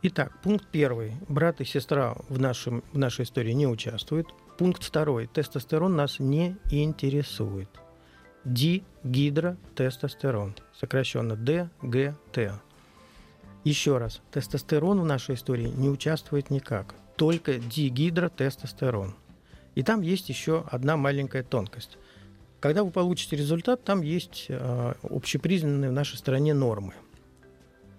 Итак, 0.01 0.41
пункт 0.41 0.65
первый. 0.71 1.13
Брат 1.27 1.61
и 1.61 1.65
сестра 1.65 2.15
в, 2.27 2.39
нашем, 2.39 2.83
в 2.91 2.97
нашей 2.97 3.25
истории 3.25 3.51
не 3.51 3.67
участвуют. 3.67 4.33
Пункт 4.57 4.81
второй. 4.83 5.27
Тестостерон 5.27 5.95
нас 5.95 6.17
не 6.19 6.57
интересует. 6.71 7.69
Дигидротестостерон, 8.45 10.55
сокращенно 10.73 11.35
ДГТ. 11.35 12.53
Еще 13.63 13.97
раз, 13.97 14.21
тестостерон 14.31 15.01
в 15.01 15.05
нашей 15.05 15.35
истории 15.35 15.67
не 15.67 15.89
участвует 15.89 16.49
никак, 16.49 16.95
только 17.15 17.59
дигидротестостерон. 17.59 19.13
И 19.75 19.83
там 19.83 20.01
есть 20.01 20.29
еще 20.29 20.63
одна 20.71 20.97
маленькая 20.97 21.43
тонкость. 21.43 21.99
Когда 22.59 22.83
вы 22.83 22.89
получите 22.91 23.35
результат, 23.35 23.83
там 23.83 24.01
есть 24.01 24.47
э, 24.49 24.93
общепризнанные 25.03 25.91
в 25.91 25.93
нашей 25.93 26.17
стране 26.17 26.55
нормы. 26.55 26.95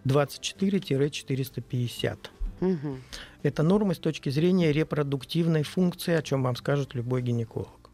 24-450. 0.07 2.31
Мгм. 2.61 3.03
Это 3.43 3.63
нормы 3.63 3.95
с 3.95 3.99
точки 3.99 4.31
зрения 4.31 4.73
репродуктивной 4.73 5.63
функции, 5.63 6.15
о 6.15 6.23
чем 6.23 6.43
вам 6.43 6.57
скажет 6.57 6.95
любой 6.95 7.23
гинеколог. 7.23 7.91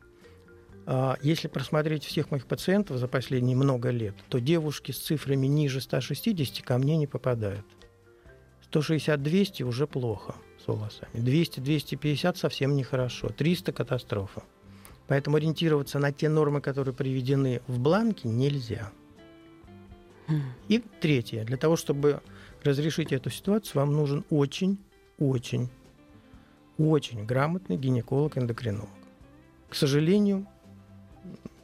А, 0.87 1.16
Если 1.23 1.49
просмотреть 1.49 2.04
всех 2.04 2.31
моих 2.31 2.47
пациентов 2.47 2.99
за 2.99 3.09
последние 3.09 3.57
много 3.57 3.90
лет, 3.90 4.14
то 4.28 4.38
девушки 4.38 4.92
с 4.92 4.99
цифрами 4.99 5.47
ниже 5.47 5.81
160 5.81 6.64
ко 6.64 6.78
мне 6.78 6.97
не 6.97 7.07
попадают. 7.07 7.66
160-200 8.71 9.64
уже 9.64 9.87
плохо 9.87 10.35
с 10.64 10.69
волосами. 10.69 11.11
200-250 11.14 12.37
совсем 12.37 12.76
нехорошо. 12.76 13.28
300– 13.28 13.73
катастрофа. 13.75 14.42
Поэтому 15.09 15.37
ориентироваться 15.37 15.99
на 15.99 16.12
те 16.12 16.28
нормы, 16.28 16.61
которые 16.61 16.95
приведены 16.95 17.61
в 17.66 17.78
бланке, 17.78 18.28
нельзя. 18.28 18.90
И 20.68 20.82
третье. 21.00 21.44
Для 21.44 21.56
того, 21.56 21.76
чтобы 21.76 22.20
разрешить 22.62 23.12
эту 23.12 23.30
ситуацию, 23.30 23.80
вам 23.80 23.92
нужен 23.92 24.24
очень, 24.30 24.78
очень, 25.18 25.68
очень 26.78 27.24
грамотный 27.24 27.76
гинеколог-эндокринолог. 27.76 28.88
К 29.68 29.74
сожалению, 29.74 30.46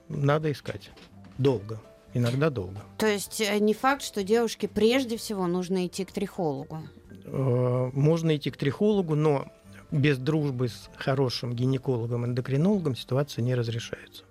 надо 0.08 0.50
искать. 0.50 0.90
Долго. 1.36 1.80
Иногда 2.14 2.50
долго. 2.50 2.80
То 2.96 3.06
есть 3.06 3.40
э, 3.40 3.58
не 3.58 3.74
факт, 3.74 4.02
что 4.02 4.24
девушке 4.24 4.66
прежде 4.66 5.16
всего 5.16 5.46
нужно 5.46 5.86
идти 5.86 6.04
к 6.04 6.10
трихологу. 6.12 6.78
Э, 7.24 7.90
Можно 7.92 8.34
идти 8.36 8.50
к 8.50 8.56
трихологу, 8.56 9.14
но 9.14 9.52
без 9.90 10.18
дружбы 10.18 10.68
с 10.68 10.88
хорошим 10.96 11.52
гинекологом-эндокринологом 11.52 12.96
ситуация 12.96 13.42
не 13.42 13.54
разрешается. 13.54 14.24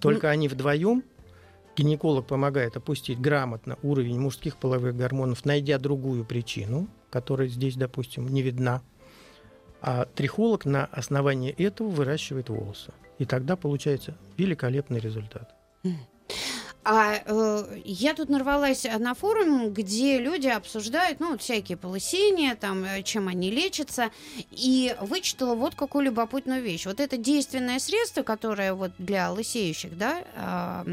Только 0.00 0.28
они 0.30 0.48
вдвоем, 0.48 1.02
гинеколог 1.76 2.26
помогает 2.26 2.76
опустить 2.76 3.20
грамотно 3.20 3.78
уровень 3.82 4.18
мужских 4.18 4.56
половых 4.56 4.96
гормонов, 4.96 5.44
найдя 5.44 5.78
другую 5.78 6.24
причину, 6.24 6.88
которая 7.10 7.48
здесь, 7.48 7.76
допустим, 7.76 8.28
не 8.28 8.42
видна. 8.42 8.82
А 9.80 10.06
трихолог 10.06 10.64
на 10.64 10.86
основании 10.86 11.52
этого 11.52 11.88
выращивает 11.88 12.48
волосы. 12.48 12.92
И 13.18 13.24
тогда 13.24 13.56
получается 13.56 14.16
великолепный 14.36 15.00
результат. 15.00 15.54
А 16.88 17.20
э, 17.24 17.80
я 17.84 18.14
тут 18.14 18.28
нарвалась 18.28 18.84
на 18.84 19.14
форум, 19.14 19.72
где 19.72 20.20
люди 20.20 20.46
обсуждают, 20.46 21.18
ну, 21.18 21.36
всякие 21.36 21.76
полысения, 21.76 22.54
там, 22.54 22.84
э, 22.84 23.02
чем 23.02 23.26
они 23.26 23.50
лечатся, 23.50 24.10
и 24.52 24.94
вычитала 25.00 25.56
вот 25.56 25.74
какую 25.74 26.04
любопытную 26.04 26.62
вещь. 26.62 26.86
Вот 26.86 27.00
это 27.00 27.16
действенное 27.16 27.80
средство, 27.80 28.22
которое 28.22 28.72
вот 28.72 28.92
для 28.98 29.32
лысеющих, 29.32 29.98
да, 29.98 30.22
а, 30.36 30.86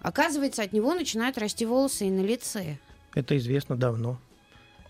оказывается, 0.00 0.62
от 0.62 0.72
него 0.72 0.94
начинают 0.94 1.38
расти 1.38 1.66
волосы 1.66 2.06
и 2.06 2.10
на 2.10 2.20
лице. 2.20 2.78
Это 3.14 3.36
известно 3.36 3.76
давно. 3.76 4.18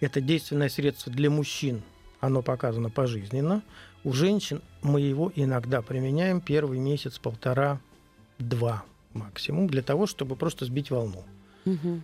Это 0.01 0.21
действенное 0.21 0.69
средство 0.69 1.13
для 1.13 1.31
мужчин. 1.31 1.83
Оно 2.21 2.43
показано 2.43 2.91
пожизненно. 2.91 3.63
У 4.05 4.13
женщин 4.13 4.63
мы 4.83 5.01
его 5.01 5.33
иногда 5.35 5.83
применяем 5.83 6.41
первый 6.41 6.79
месяц, 6.79 7.19
полтора-два 7.19 8.85
максимум, 9.13 9.69
для 9.69 9.83
того, 9.83 10.07
чтобы 10.07 10.37
просто 10.37 10.65
сбить 10.65 10.91
волну. 10.91 11.25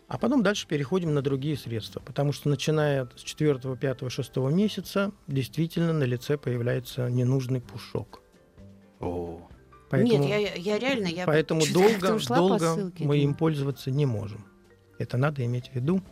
А 0.08 0.18
потом 0.18 0.42
дальше 0.42 0.66
переходим 0.66 1.14
на 1.14 1.22
другие 1.22 1.56
средства, 1.56 2.00
потому 2.00 2.32
что 2.32 2.50
начиная 2.50 3.08
с 3.16 3.22
4, 3.22 3.76
5, 3.76 4.12
6 4.12 4.36
месяца 4.36 5.10
действительно 5.26 5.92
на 5.92 6.04
лице 6.04 6.36
появляется 6.36 7.08
ненужный 7.08 7.62
пушок. 7.62 8.20
О. 9.00 9.40
Поэтому, 9.94 10.24
Нет, 10.24 10.56
я, 10.56 10.72
я 10.74 10.78
реально, 10.78 11.06
я 11.06 11.24
поэтому 11.24 11.62
долго, 11.72 12.18
долго 12.26 12.74
ссылке, 12.74 13.04
мы 13.04 13.14
думаю. 13.14 13.22
им 13.22 13.34
пользоваться 13.34 13.90
не 13.92 14.06
можем. 14.06 14.44
Это 14.98 15.16
надо 15.16 15.44
иметь 15.44 15.68
в 15.70 15.74
виду. 15.74 16.02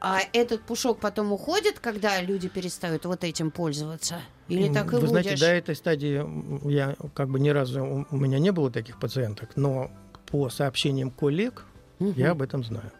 А 0.00 0.18
этот 0.32 0.62
пушок 0.62 0.98
потом 0.98 1.32
уходит, 1.32 1.78
когда 1.78 2.20
люди 2.20 2.48
перестают 2.48 3.04
вот 3.06 3.24
этим 3.24 3.50
пользоваться? 3.50 4.20
Или 4.48 4.68
так 4.72 4.86
и 4.88 4.90
Вы 4.96 5.00
будешь? 5.00 5.08
знаете, 5.10 5.36
до 5.36 5.46
этой 5.46 5.74
стадии 5.76 6.68
я 6.70 6.96
как 7.14 7.28
бы 7.30 7.38
ни 7.40 7.48
разу 7.50 8.06
у- 8.10 8.16
меня 8.16 8.38
не 8.38 8.50
было 8.52 8.70
таких 8.70 8.98
пациенток, 8.98 9.50
но 9.56 9.90
по 10.26 10.50
сообщениям 10.50 11.10
коллег 11.10 11.64
Мгм. 12.00 12.14
я 12.16 12.32
об 12.32 12.42
этом 12.42 12.64
знаю. 12.64 12.90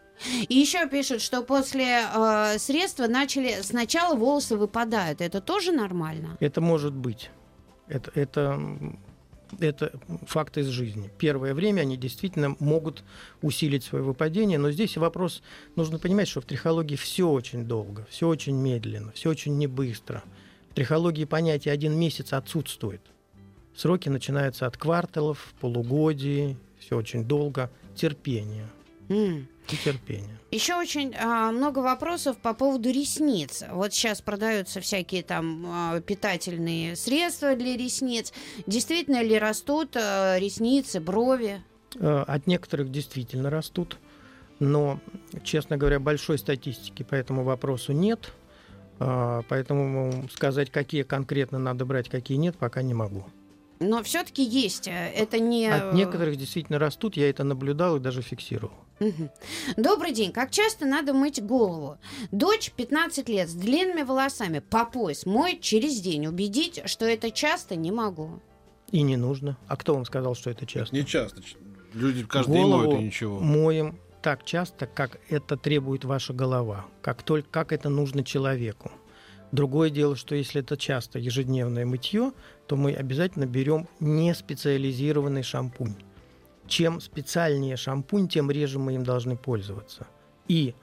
И 0.49 0.55
еще 0.55 0.89
пишут, 0.89 1.21
что 1.21 1.43
после 1.43 2.05
э, 2.15 2.59
средства 2.59 3.07
начали 3.09 3.61
сначала 3.63 4.15
волосы 4.15 4.57
выпадают. 4.57 5.21
Это 5.21 5.41
тоже 5.41 5.73
нормально? 5.73 6.37
Это 6.41 6.61
может 6.61 6.95
быть. 6.95 7.31
Это, 7.89 8.13
это, 8.15 8.61
это 9.61 9.93
факт 10.27 10.59
из 10.59 10.69
жизни. 10.69 11.11
Первое 11.19 11.55
время 11.55 11.83
они 11.83 11.97
действительно 11.97 12.57
могут 12.59 13.05
усилить 13.41 13.85
свое 13.85 14.05
выпадение, 14.05 14.59
но 14.59 14.71
здесь 14.71 14.97
вопрос, 14.97 15.43
нужно 15.77 15.99
понимать, 15.99 16.29
что 16.29 16.41
в 16.41 16.45
трихологии 16.45 16.97
все 16.97 17.29
очень 17.29 17.65
долго, 17.65 18.07
все 18.11 18.29
очень 18.29 18.57
медленно, 18.57 19.13
все 19.13 19.31
очень 19.31 19.57
не 19.59 19.67
быстро. 19.67 20.23
В 20.71 20.75
трихологии 20.75 21.25
понятие 21.25 21.73
один 21.73 21.99
месяц 21.99 22.33
отсутствует. 22.33 23.03
Сроки 23.77 24.09
начинаются 24.09 24.67
от 24.67 24.77
кварталов, 24.77 25.55
полугодий, 25.61 26.57
все 26.79 26.97
очень 26.97 27.25
долго. 27.25 27.71
Терпение. 27.95 28.67
М. 29.09 29.49
И 29.71 29.77
терпение. 29.77 30.39
Еще 30.51 30.75
очень 30.75 31.15
а, 31.15 31.51
много 31.51 31.79
вопросов 31.79 32.37
по 32.37 32.53
поводу 32.53 32.91
ресниц. 32.91 33.65
Вот 33.71 33.95
сейчас 33.95 34.21
продаются 34.21 34.81
всякие 34.81 35.23
там 35.23 35.65
а, 35.67 36.01
питательные 36.01 36.97
средства 36.97 37.55
для 37.55 37.77
ресниц. 37.77 38.33
Действительно 38.67 39.23
ли 39.23 39.39
растут 39.39 39.97
а, 39.97 40.39
ресницы, 40.39 41.01
брови? 41.01 41.63
Э, 41.95 42.25
От 42.27 42.47
некоторых 42.47 42.91
действительно 42.91 43.51
растут, 43.51 43.99
но, 44.59 44.99
честно 45.45 45.77
говоря, 45.77 46.01
большой 46.01 46.39
статистики 46.39 47.03
по 47.03 47.15
этому 47.15 47.45
вопросу 47.45 47.93
нет. 47.93 48.33
А, 48.99 49.43
Поэтому 49.49 50.29
сказать, 50.33 50.71
какие 50.71 51.03
конкретно 51.03 51.59
надо 51.59 51.85
брать, 51.87 52.09
какие 52.09 52.37
нет, 52.37 52.57
пока 52.57 52.83
не 52.83 52.95
могу. 52.95 53.25
Но 53.81 54.03
все-таки 54.03 54.43
есть. 54.45 54.87
а, 54.89 54.91
Это 55.09 55.39
не... 55.39 55.67
От 55.69 55.95
некоторых 55.95 56.37
действительно 56.37 56.79
растут, 56.79 57.17
я 57.17 57.31
это 57.31 57.43
наблюдал 57.45 57.97
и 57.97 58.01
даже 58.01 58.23
фиксировал. 58.23 58.75
Добрый 59.77 60.13
день. 60.13 60.33
Как 60.33 60.51
часто 60.51 60.87
надо 60.87 61.13
мыть 61.13 61.43
голову? 61.45 61.99
Дочь 62.31 62.73
15 62.77 63.29
лет 63.29 63.49
с 63.49 63.55
длинными 63.55 64.03
волосами 64.03 64.61
по 64.61 64.85
пояс 64.85 65.27
моет 65.27 65.61
через 65.61 66.01
день. 66.01 66.27
Убедить, 66.27 66.83
что 66.87 67.05
это 67.05 67.31
часто 67.31 67.77
не 67.77 67.91
могу. 67.91 68.41
И 68.91 69.03
не 69.03 69.17
нужно. 69.17 69.57
А 69.69 69.77
кто 69.77 69.95
вам 69.95 70.05
сказал, 70.05 70.35
что 70.35 70.51
это 70.51 70.67
часто? 70.67 70.95
Не 70.95 71.07
часто. 71.07 71.43
Люди 71.95 72.25
каждый 72.25 72.55
день 72.55 72.67
моют 72.67 73.01
и 73.01 73.05
ничего. 73.05 73.41
моем 73.41 73.99
так 74.23 74.45
часто, 74.45 74.87
как 74.87 75.19
это 75.29 75.57
требует 75.57 76.05
ваша 76.05 76.33
голова, 76.33 76.87
как 77.03 77.23
только 77.23 77.49
как 77.51 77.73
это 77.73 77.89
нужно 77.89 78.25
человеку. 78.25 78.93
Другое 79.51 79.91
дело, 79.91 80.17
что 80.17 80.35
если 80.35 80.63
это 80.63 80.77
часто 80.79 81.19
ежедневное 81.19 81.85
мытье, 81.85 82.33
то 82.67 82.77
мы 82.77 82.95
обязательно 82.95 83.45
берем 83.45 83.89
не 84.01 84.35
специализированный 84.35 85.43
шампунь. 85.43 85.97
Чем 86.67 87.01
специальнее 87.01 87.77
шампунь, 87.77 88.29
тем 88.29 88.51
реже 88.51 88.79
мы 88.79 88.95
им 88.95 89.05
должны 89.05 89.37
пользоваться. 89.37 90.07
И 90.49 90.75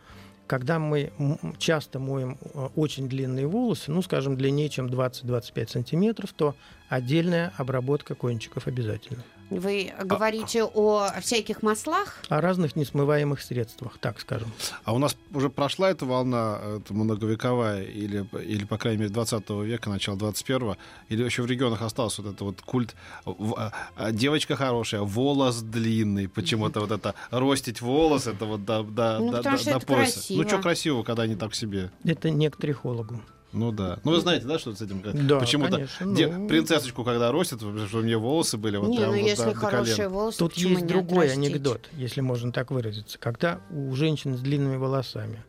когда 0.48 0.80
мы 0.80 1.12
часто 1.60 2.00
моем 2.00 2.38
э, 2.42 2.70
очень 2.76 3.08
длинные 3.08 3.46
волосы, 3.46 3.92
ну, 3.92 4.02
скажем, 4.02 4.36
длиннее, 4.36 4.70
чем 4.70 4.88
20-25 4.88 5.70
сантиметров, 5.70 6.34
то 6.36 6.56
отдельная 6.90 7.54
обработка 7.58 8.16
кончиков 8.16 8.68
обязательно. 8.68 9.24
Вы 9.50 9.94
говорите 10.04 10.64
о 10.64 11.10
всяких 11.22 11.64
маслах? 11.64 12.18
О 12.30 12.40
разных 12.42 12.76
несмываемых 12.76 13.42
средствах, 13.42 13.98
так 14.00 14.20
скажем. 14.20 14.52
А 14.84 14.94
у 14.94 15.00
нас 15.00 15.16
уже 15.34 15.50
прошла 15.50 15.90
эта 15.90 16.06
волна, 16.06 16.60
это 16.78 16.94
многовековая, 16.94 17.84
или, 17.84 18.28
или 18.46 18.64
по 18.66 18.78
крайней 18.78 19.00
мере, 19.02 19.12
20 19.14 19.50
века, 19.50 19.90
начало 19.90 20.16
21-го, 20.18 20.78
или 21.10 21.24
еще 21.24 21.42
в 21.42 21.48
регионах 21.48 21.82
остался 21.82 22.22
вот 22.22 22.30
этот 22.30 22.42
вот 22.42 22.62
культ 22.62 22.96
а, 23.26 23.72
а, 23.96 24.12
девочка 24.12 24.56
хорошая, 24.56 25.02
волос 25.02 25.62
длинный, 25.62 26.28
почему-то 26.28 26.80
вот 26.82 26.92
это 26.92 27.16
ростить 27.32 27.82
волос, 27.82 28.28
это 28.28 28.46
вот 28.46 28.66
до, 28.66 28.84
до, 28.84 29.18
Ну, 29.20 29.32
до- 29.32 29.42
до- 29.44 29.50
до 29.66 29.80
пояса. 29.80 29.86
красиво. 30.14 30.42
Ну, 30.44 30.48
что 30.48 30.60
красиво, 30.60 31.04
когда 31.04 31.24
они 31.24 31.36
так 31.36 31.56
себе. 31.56 31.92
Это 32.04 32.30
не 32.30 32.50
к 32.50 32.58
трихологу. 32.58 33.22
Ну 33.52 33.72
да. 33.72 34.00
Ну, 34.04 34.12
вы 34.12 34.20
знаете, 34.20 34.46
да, 34.46 34.60
что 34.60 34.76
с 34.76 34.82
этим? 34.82 35.02
Да, 35.28 35.40
Почему-то 35.40 35.88
ну. 36.02 36.48
принцессочку, 36.48 37.04
когда 37.04 37.32
ростят, 37.32 37.60
чтобы 37.60 37.80
у 37.80 38.02
нее 38.04 38.18
волосы 38.20 38.58
были 38.58 38.78
вот 38.78 38.90
не, 38.90 39.00
ну 39.00 39.08
вот 39.08 39.16
если 39.16 39.44
до- 39.46 39.54
до 39.54 39.60
колен. 39.60 39.70
хорошие 39.72 40.08
волосы, 40.10 40.38
Тут 40.38 40.54
есть 40.54 40.82
не 40.82 40.88
другой 40.88 41.26
отрастить? 41.28 41.38
анекдот, 41.54 41.90
если 41.94 42.22
можно 42.22 42.52
так 42.52 42.70
выразиться. 42.72 43.18
Когда 43.18 43.60
у 43.72 43.94
женщины 43.96 44.38
с 44.38 44.42
длинными 44.42 44.76
волосами 44.78 45.44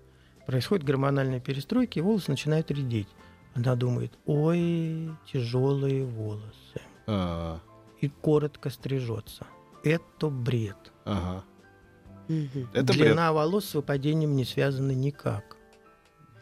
происходит 0.46 0.84
гормональная 0.84 1.40
перестройка, 1.40 1.98
и 1.98 2.02
волосы 2.02 2.30
начинают 2.30 2.70
редеть. 2.70 3.08
Она 3.54 3.74
думает, 3.76 4.12
ой, 4.26 5.10
тяжелые 5.30 6.04
волосы. 6.04 6.80
А, 7.06 7.58
И 8.00 8.08
коротко 8.08 8.70
стрижется. 8.70 9.46
Это 9.84 10.28
бред. 10.28 10.76
ага. 11.04 11.44
Это 12.28 12.84
бред. 12.84 12.86
Длина 13.08 13.32
волос 13.32 13.64
с 13.66 13.74
выпадением 13.74 14.36
не 14.36 14.44
связана 14.44 14.92
никак. 14.92 15.56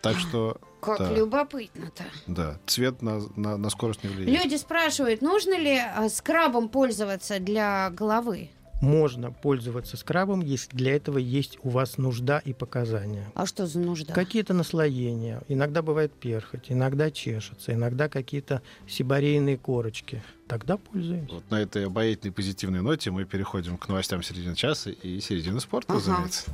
Так 0.03 0.19
что, 0.19 0.61
Как 0.81 0.99
Да. 0.99 1.13
любопытно-то. 1.15 2.05
да, 2.27 2.59
цвет 2.67 3.03
на, 3.03 3.21
на, 3.37 3.57
на 3.57 3.71
скорость 3.71 4.05
не 4.05 4.11
влияет. 4.11 4.45
Люди 4.45 4.57
спрашивают, 4.57 5.23
нужно 5.23 5.59
ли 5.59 5.77
а, 5.79 6.09
скрабом 6.09 6.69
пользоваться 6.69 7.39
для 7.41 7.91
головы? 7.91 8.51
Можно 8.81 9.33
пользоваться 9.33 9.97
скрабом, 9.97 10.41
если 10.41 10.71
для 10.77 10.95
этого 10.95 11.19
есть 11.19 11.59
у 11.65 11.69
вас 11.71 11.99
нужда 11.99 12.39
и 12.39 12.53
показания. 12.53 13.25
А 13.35 13.45
что 13.45 13.67
за 13.67 13.81
нужда? 13.81 14.13
Какие-то 14.15 14.55
наслоения, 14.55 15.43
иногда 15.49 15.83
бывает 15.83 16.13
перхоть, 16.13 16.67
иногда 16.71 17.11
чешется, 17.11 17.73
иногда 17.73 18.09
какие-то 18.09 18.63
сибарейные 18.87 19.57
корочки. 19.59 20.23
Тогда 20.47 20.77
пользуемся. 20.77 21.35
Вот 21.35 21.51
на 21.51 21.61
этой 21.61 21.87
обаятельной 21.87 22.33
позитивной 22.33 22.81
ноте 22.81 23.11
мы 23.11 23.25
переходим 23.25 23.79
к 23.79 23.89
новостям 23.89 24.23
середины 24.23 24.55
часа 24.55 24.91
и 24.91 25.21
середины 25.21 25.59
спорта, 25.59 25.95
Ага. 25.95 25.99
разумеется. 26.01 26.45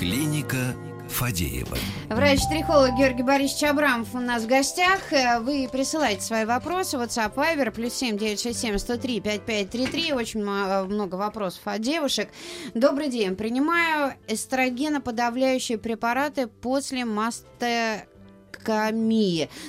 Клиника 0.00 0.74
Фадеева. 1.10 1.76
Врач-трихолог 2.08 2.96
Георгий 2.96 3.22
Борисович 3.22 3.64
Абрамов 3.64 4.14
у 4.14 4.18
нас 4.18 4.44
в 4.44 4.46
гостях. 4.46 5.12
Э, 5.12 5.40
Вы 5.40 5.68
присылайте 5.70 6.22
свои 6.22 6.46
вопросы. 6.46 6.96
WhatsApp 6.96 7.34
Viber 7.34 7.70
плюс 7.70 7.92
семь 7.92 8.16
девять 8.16 8.40
шесть 8.40 8.60
семь 8.60 8.78
сто 8.78 8.96
три 8.96 9.20
пять 9.20 9.44
пять 9.44 9.68
три 9.68 9.86
три. 9.86 10.14
Очень 10.14 10.42
ма- 10.42 10.84
много 10.84 11.16
вопросов 11.16 11.60
от 11.66 11.82
девушек. 11.82 12.30
Добрый 12.72 13.08
день. 13.10 13.36
Принимаю 13.36 14.14
эстрогеноподавляющие 14.26 15.76
препараты 15.76 16.46
после 16.46 17.04
мастекомии. 17.04 18.08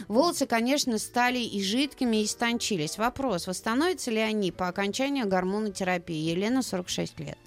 Волосы, 0.08 0.46
конечно, 0.46 0.98
стали 0.98 1.40
и 1.40 1.62
жидкими, 1.62 2.16
и 2.22 2.24
истончились. 2.26 2.98
Вопрос, 2.98 3.48
восстановятся 3.48 4.12
ли 4.12 4.20
они 4.20 4.54
по 4.54 4.70
окончанию 4.70 5.28
гормонотерапии? 5.28 6.16
Елена, 6.32 6.62
46 6.64 7.20
лет. 7.20 7.38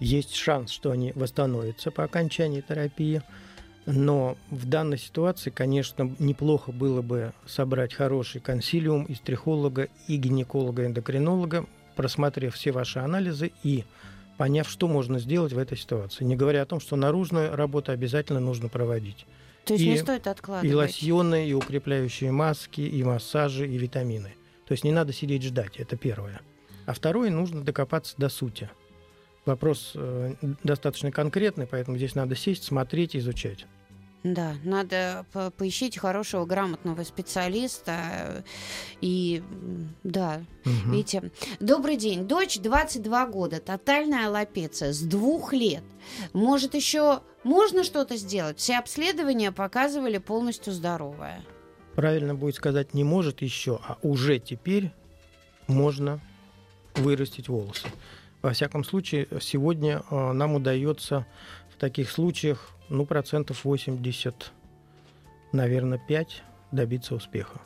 Есть 0.00 0.34
шанс, 0.34 0.70
что 0.70 0.90
они 0.90 1.12
восстановятся 1.14 1.90
по 1.90 2.04
окончании 2.04 2.62
терапии. 2.62 3.22
Но 3.86 4.36
в 4.50 4.66
данной 4.66 4.98
ситуации, 4.98 5.50
конечно, 5.50 6.14
неплохо 6.18 6.70
было 6.72 7.02
бы 7.02 7.32
собрать 7.46 7.94
хороший 7.94 8.40
консилиум 8.40 9.04
из 9.04 9.20
трихолога 9.20 9.88
и 10.06 10.16
гинеколога-эндокринолога, 10.16 11.66
просмотрев 11.96 12.54
все 12.54 12.72
ваши 12.72 12.98
анализы 12.98 13.52
и 13.62 13.84
поняв, 14.38 14.68
что 14.70 14.86
можно 14.88 15.18
сделать 15.18 15.52
в 15.52 15.58
этой 15.58 15.76
ситуации. 15.76 16.24
Не 16.24 16.36
говоря 16.36 16.62
о 16.62 16.66
том, 16.66 16.80
что 16.80 16.96
наружную 16.96 17.54
работу 17.56 17.92
обязательно 17.92 18.40
нужно 18.40 18.68
проводить. 18.68 19.26
То 19.64 19.74
есть 19.74 19.84
И- 19.84 19.90
не 19.90 19.98
стоит 19.98 20.26
И 20.26 20.30
откладывать? 20.30 20.74
лосьоны, 20.74 21.48
и 21.48 21.52
укрепляющие 21.52 22.32
маски, 22.32 22.80
и 22.80 23.02
массажи, 23.02 23.66
и 23.68 23.76
витамины. 23.76 24.34
То 24.66 24.72
есть 24.72 24.84
не 24.84 24.92
надо 24.92 25.12
сидеть 25.12 25.42
ждать, 25.42 25.76
это 25.76 25.96
первое. 25.96 26.40
А 26.86 26.94
второе, 26.94 27.30
нужно 27.30 27.62
докопаться 27.62 28.14
до 28.16 28.28
сути. 28.28 28.70
Вопрос 29.54 29.92
э, 29.96 30.34
достаточно 30.62 31.10
конкретный, 31.10 31.66
поэтому 31.66 31.96
здесь 31.96 32.14
надо 32.14 32.36
сесть, 32.36 32.62
смотреть, 32.62 33.16
изучать. 33.16 33.66
Да, 34.22 34.54
надо 34.64 35.26
по- 35.32 35.50
поищите 35.50 35.98
хорошего, 35.98 36.44
грамотного 36.44 37.02
специалиста. 37.02 37.92
э, 38.12 38.42
И 39.00 39.42
да, 40.04 40.42
Мгм. 40.64 40.92
видите. 40.92 41.32
Добрый 41.58 41.96
день. 41.96 42.28
Дочь 42.28 42.58
22 42.60 43.26
года, 43.26 43.58
тотальная 43.60 44.28
аллопеция 44.28 44.92
с 44.92 45.00
двух 45.00 45.52
лет. 45.52 45.82
Может, 46.32 46.74
еще 46.76 47.22
можно 47.42 47.82
что-то 47.82 48.16
сделать? 48.16 48.58
Все 48.58 48.78
обследования 48.78 49.50
показывали 49.50 50.18
полностью 50.18 50.72
здоровая. 50.72 51.42
Правильно 51.96 52.36
будет 52.36 52.54
сказать, 52.54 52.94
не 52.94 53.02
может 53.02 53.42
еще, 53.42 53.80
а 53.82 53.98
уже 54.02 54.38
теперь 54.38 54.92
можно 55.66 56.20
вырастить 56.94 57.48
волосы. 57.48 57.88
Во 58.42 58.52
всяком 58.52 58.84
случае, 58.84 59.26
сегодня 59.40 60.02
э, 60.10 60.32
нам 60.32 60.54
удается 60.54 61.26
в 61.74 61.76
таких 61.78 62.10
случаях, 62.10 62.70
ну, 62.88 63.04
процентов 63.06 63.64
80, 63.64 64.52
наверное, 65.52 65.98
5 65.98 66.42
добиться 66.72 67.14
успеха. 67.14 67.60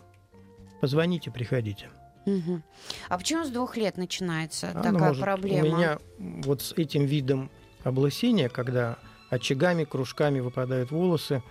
Позвоните, 0.80 1.30
приходите. 1.30 1.88
Мгм. 2.26 2.62
А 3.08 3.18
почему 3.18 3.44
с 3.44 3.50
двух 3.50 3.76
лет 3.76 3.96
начинается 3.96 4.70
Она 4.70 4.82
такая 4.82 5.08
может- 5.08 5.22
проблема? 5.22 5.68
У 5.68 5.76
меня 5.76 5.98
вот 6.18 6.62
с 6.62 6.72
этим 6.72 7.04
видом 7.04 7.50
облысения, 7.84 8.48
когда 8.48 8.98
очагами, 9.30 9.84
кружками 9.84 10.40
выпадают 10.40 10.90
волосы, 10.90 11.42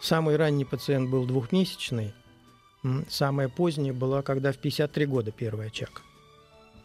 самый 0.00 0.36
ранний 0.36 0.64
пациент 0.64 1.10
был 1.10 1.26
двухмесячный, 1.26 2.14
самая 3.08 3.48
поздняя 3.48 3.92
была, 3.92 4.22
когда 4.22 4.52
в 4.52 4.58
53 4.58 5.06
года 5.06 5.30
первый 5.32 5.66
очаг. 5.66 6.02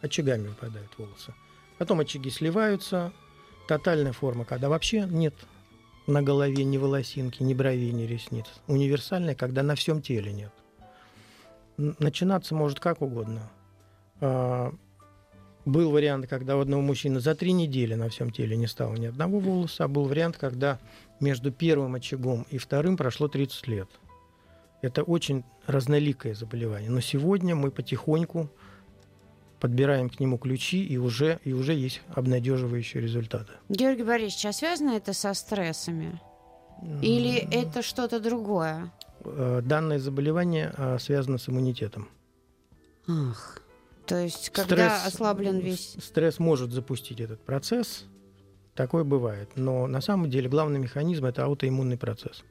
очагами 0.02 0.47
выпадают 0.47 0.91
волосы. 0.97 1.34
Потом 1.78 2.00
очаги 2.00 2.30
сливаются. 2.30 3.12
Тотальная 3.68 4.13
форма, 4.13 4.46
когда 4.46 4.70
вообще 4.70 5.02
нет 5.02 5.34
на 6.08 6.22
голове 6.22 6.63
ни 6.63 6.78
волосинки, 6.78 7.44
ни 7.44 7.54
бровей, 7.54 7.92
ни 7.92 8.04
ресниц. 8.04 8.46
Универсальная, 8.68 9.36
когда 9.36 9.62
на 9.62 9.76
всем 9.76 10.02
теле 10.02 10.32
нет. 10.32 10.52
Начинаться 11.78 12.56
может 12.56 12.80
как 12.80 13.02
угодно. 13.02 13.52
А, 14.22 14.74
был 15.66 15.92
вариант, 15.92 16.28
когда 16.28 16.56
у 16.56 16.62
одного 16.62 16.82
мужчины 16.82 17.20
за 17.20 17.36
три 17.36 17.52
недели 17.52 17.94
на 17.94 18.08
всем 18.08 18.32
теле 18.32 18.56
не 18.56 18.68
стало 18.68 18.96
ни 18.96 19.08
одного 19.08 19.40
волоса, 19.40 19.84
а 19.84 19.88
был 19.90 20.06
вариант, 20.06 20.38
когда 20.38 20.80
между 21.20 21.52
первым 21.52 21.96
очагом 21.96 22.48
и 22.50 22.58
вторым 22.58 22.96
прошло 22.96 23.28
30 23.28 23.68
лет. 23.68 23.90
Это 24.82 25.04
очень 25.04 25.44
разноликое 25.66 26.36
заболевание. 26.36 26.90
Но 26.90 27.02
сегодня 27.02 27.54
мы 27.54 27.70
потихоньку 27.70 28.50
подбираем 29.60 30.10
к 30.10 30.20
нему 30.20 30.38
ключи, 30.38 30.86
и 30.86 30.98
уже, 30.98 31.39
и 31.43 31.54
уже 31.54 31.74
есть 31.74 32.02
обнадеживающие 32.10 33.02
результаты. 33.02 33.54
Георгий 33.70 34.04
Борисович, 34.04 34.46
а 34.46 34.54
связано 34.54 34.91
это 34.91 35.13
со 35.13 35.34
стрессами? 35.34 36.22
Или 37.02 37.38
это 37.52 37.82
что-то 37.82 38.20
другое? 38.20 38.91
Э, 39.26 39.62
данное 39.63 40.00
заболевание 40.00 40.74
а, 40.78 41.00
связано 41.00 41.38
с 41.38 41.50
иммунитетом. 41.50 42.08
Ах. 43.08 43.62
То 44.06 44.17
есть, 44.24 44.52
когда 44.52 45.00
стресс, 45.00 45.13
ослаблен 45.13 45.60
весь... 45.60 45.98
Стресс 46.00 46.39
может 46.39 46.72
запустить 46.72 47.20
этот 47.20 47.41
процесс, 47.41 48.06
такое 48.74 49.04
бывает. 49.04 49.50
Но 49.56 49.88
на 49.88 50.02
самом 50.02 50.30
деле 50.30 50.48
главный 50.50 50.80
механизм– 50.80 51.26
это 51.28 51.43
аутоиммунный 51.43 51.98
процесс. 51.98 52.43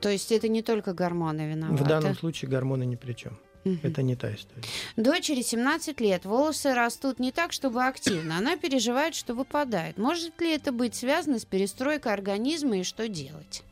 То 0.00 0.08
есть 0.08 0.32
это 0.32 0.48
не 0.48 0.62
только 0.62 0.94
гормоны 0.94 1.50
виноваты? 1.50 1.84
В 1.84 1.86
данном 1.86 2.14
случае 2.14 2.50
гормоны 2.50 2.84
ни 2.84 2.96
при 2.96 3.12
чем. 3.12 3.38
Угу. 3.64 3.78
Это 3.82 4.02
не 4.02 4.16
та 4.16 4.34
история. 4.34 4.62
Дочери 4.96 5.42
17 5.42 6.00
лет, 6.00 6.24
волосы 6.24 6.74
растут 6.74 7.18
не 7.18 7.30
так, 7.30 7.52
чтобы 7.52 7.84
активно. 7.84 8.38
Она 8.38 8.56
переживает, 8.56 9.14
что 9.14 9.34
выпадает. 9.34 9.98
Может 9.98 10.40
ли 10.40 10.54
это 10.54 10.72
быть 10.72 10.94
связано 10.94 11.38
с 11.38 11.44
перестройкой 11.44 12.12
организма 12.12 12.78
и 12.78 12.82
что 12.82 13.08
делать? 13.08 13.62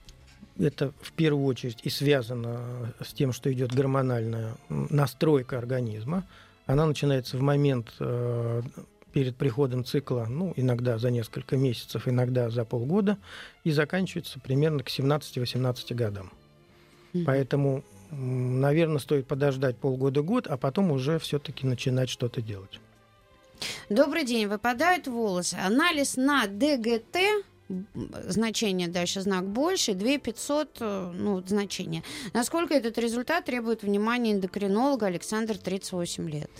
Это 0.58 0.92
в 1.00 1.12
первую 1.12 1.46
очередь 1.46 1.78
и 1.84 1.90
связано 1.90 2.92
с 3.00 3.12
тем, 3.12 3.32
что 3.32 3.52
идет 3.52 3.72
гормональная 3.72 4.56
настройка 4.68 5.56
организма. 5.56 6.24
Она 6.66 6.84
начинается 6.84 7.38
в 7.38 7.40
момент 7.40 7.94
э, 8.00 8.62
перед 9.12 9.36
приходом 9.36 9.84
цикла, 9.84 10.26
ну, 10.28 10.52
иногда 10.56 10.98
за 10.98 11.10
несколько 11.10 11.56
месяцев, 11.56 12.06
иногда 12.06 12.50
за 12.50 12.64
полгода, 12.64 13.18
и 13.64 13.70
заканчивается 13.70 14.38
примерно 14.40 14.82
к 14.82 14.88
17-18 14.88 15.94
годам. 15.94 16.30
Mm-hmm. 17.12 17.24
Поэтому, 17.24 17.84
наверное, 18.10 18.98
стоит 18.98 19.26
подождать 19.26 19.76
полгода-год, 19.76 20.46
а 20.46 20.56
потом 20.56 20.90
уже 20.90 21.18
все-таки 21.18 21.66
начинать 21.66 22.08
что-то 22.08 22.40
делать. 22.42 22.80
Добрый 23.88 24.24
день. 24.24 24.46
Выпадают 24.46 25.06
волосы. 25.06 25.54
Анализ 25.54 26.16
на 26.16 26.46
ДГТ 26.46 27.44
значение 28.28 28.88
дальше 28.88 29.20
знак 29.20 29.46
больше, 29.46 29.94
2500 29.94 30.76
э, 30.80 31.12
ну, 31.14 31.42
значение. 31.46 32.02
Насколько 32.32 32.74
этот 32.74 32.96
результат 32.98 33.44
требует 33.44 33.82
внимания 33.82 34.32
эндокринолога 34.32 35.06
Александр 35.06 35.58
38 35.58 36.30
лет? 36.30 36.50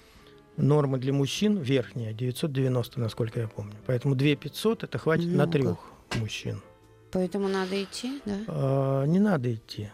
Норма 0.56 0.98
для 0.98 1.12
мужчин 1.12 1.56
верхняя, 1.56 2.12
990, 2.12 3.00
насколько 3.00 3.40
я 3.40 3.48
помню. 3.48 3.74
Поэтому 3.86 4.14
2500 4.16 4.84
это 4.84 4.98
хватит 4.98 5.26
Много. 5.26 5.46
на 5.46 5.52
трех 5.52 5.78
мужчин. 6.16 6.60
Поэтому 7.10 7.48
надо 7.48 7.82
идти, 7.82 8.20
да? 8.26 8.36
А, 8.48 9.04
не 9.04 9.18
надо 9.18 9.54
идти. 9.54 9.88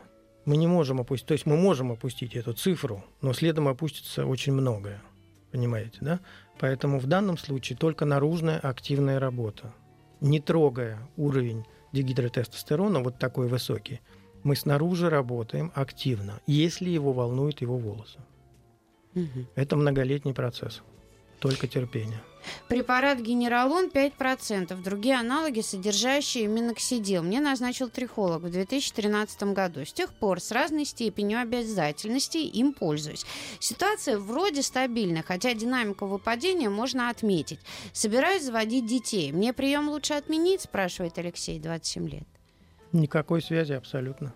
Мы 0.45 0.57
не 0.57 0.67
можем 0.67 1.01
опустить, 1.01 1.27
то 1.27 1.33
есть 1.33 1.47
мы 1.47 1.57
можем 1.57 1.93
опустить 1.93 2.37
эту 2.37 2.53
цифру, 2.53 3.05
но 3.21 3.33
следом 3.33 3.69
опустится 3.69 4.27
очень 4.27 4.53
многое. 4.53 5.03
Понимаете, 5.51 5.99
да? 6.01 6.21
Поэтому 6.59 6.99
в 6.99 7.07
данном 7.07 7.39
случае 7.39 7.79
только 7.79 8.05
наружная 8.05 8.59
активная 8.59 9.19
работа 9.19 9.73
не 10.25 10.41
трогая 10.41 10.99
уровень 11.17 11.65
дигидротестостерона 11.93 13.01
вот 13.01 13.19
такой 13.19 13.47
высокий, 13.47 14.01
мы 14.43 14.57
снаружи 14.57 15.09
работаем 15.11 15.71
активно, 15.75 16.41
если 16.47 16.89
его 16.89 17.13
волнуют 17.13 17.61
его 17.61 17.77
волосы. 17.77 18.19
Угу. 19.15 19.47
Это 19.55 19.77
многолетний 19.77 20.35
процесс. 20.35 20.83
Только 21.39 21.69
терпение. 21.69 22.21
Препарат 22.69 23.21
генералон 23.21 23.89
5%, 23.89 24.83
другие 24.83 25.17
аналоги, 25.17 25.61
содержащие 25.61 26.47
миноксидил, 26.47 27.23
мне 27.23 27.41
назначил 27.41 27.89
трихолог 27.89 28.43
в 28.43 28.51
2013 28.51 29.55
году. 29.55 29.85
С 29.85 29.93
тех 29.93 30.13
пор 30.13 30.41
с 30.41 30.51
разной 30.51 30.85
степенью 30.85 31.41
обязательности 31.41 32.39
им 32.39 32.73
пользуюсь. 32.73 33.25
Ситуация 33.61 34.19
вроде 34.19 34.63
стабильная, 34.63 35.23
хотя 35.23 35.55
динамику 35.55 36.07
выпадения 36.07 36.71
можно 36.71 37.11
отметить. 37.11 37.61
Собираюсь 37.93 38.43
заводить 38.43 38.87
детей. 38.87 39.33
Мне 39.33 39.53
прием 39.53 39.89
лучше 39.89 40.15
отменить, 40.15 40.63
спрашивает 40.63 41.19
Алексей, 41.19 41.59
27 41.59 42.09
лет. 42.09 42.27
Никакой 42.93 43.43
связи 43.43 43.73
абсолютно. 43.73 44.35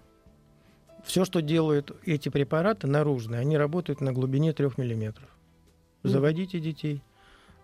Все, 1.05 1.25
что 1.25 1.41
делают 1.41 1.97
эти 2.05 2.29
препараты 2.29 2.87
наружные, 2.87 3.41
они 3.41 3.57
работают 3.57 4.01
на 4.01 4.13
глубине 4.13 4.53
3 4.53 4.71
миллиметров. 4.77 5.29
Заводите 6.03 6.61
детей. 6.61 7.03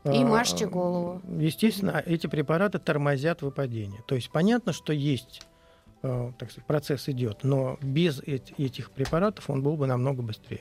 И 0.04 0.22
а, 0.22 0.26
мажьте 0.26 0.66
голову. 0.66 1.22
Естественно, 1.38 2.02
эти 2.04 2.26
препараты 2.26 2.78
тормозят 2.78 3.42
выпадение. 3.42 4.02
То 4.06 4.14
есть 4.14 4.30
понятно, 4.30 4.72
что 4.72 4.92
есть 4.92 5.42
а, 6.02 6.32
так 6.38 6.50
сказать, 6.50 6.66
процесс 6.66 7.08
идет, 7.08 7.44
но 7.44 7.78
без 7.80 8.20
этих 8.20 8.90
препаратов 8.90 9.48
он 9.48 9.62
был 9.62 9.76
бы 9.76 9.86
намного 9.86 10.22
быстрее. 10.22 10.60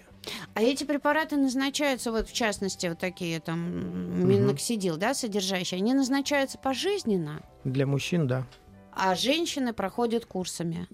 А 0.53 0.61
эти 0.61 0.85
препараты 0.85 1.35
назначаются, 1.35 2.13
вот 2.13 2.29
в 2.29 2.33
частности, 2.33 2.87
вот 2.87 2.99
такие 2.99 3.41
там 3.41 4.25
миноксидил, 4.25 4.93
угу. 4.93 5.01
да, 5.01 5.13
содержащие, 5.13 5.79
они 5.79 5.93
назначаются 5.93 6.57
пожизненно? 6.57 7.41
Для 7.65 7.85
мужчин, 7.85 8.25
да. 8.25 8.47
А 8.93 9.15
женщины 9.15 9.73
проходят 9.73 10.25
курсами? 10.25 10.87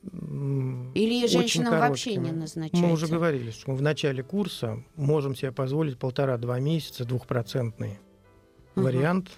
Или 0.96 1.28
женщинам 1.28 1.80
вообще 1.80 2.16
не 2.16 2.32
назначаются? 2.32 2.84
Мы 2.84 2.94
уже 2.94 3.06
говорили, 3.06 3.52
что 3.52 3.70
мы 3.70 3.78
в 3.78 3.84
начале 3.84 4.24
курса 4.24 4.84
можем 4.96 5.36
себе 5.36 5.52
позволить 5.52 6.00
полтора-два 6.00 6.60
месяца 6.60 7.06
двухпроцентный 7.06 8.00
угу. 8.80 8.88
вариант 8.88 9.32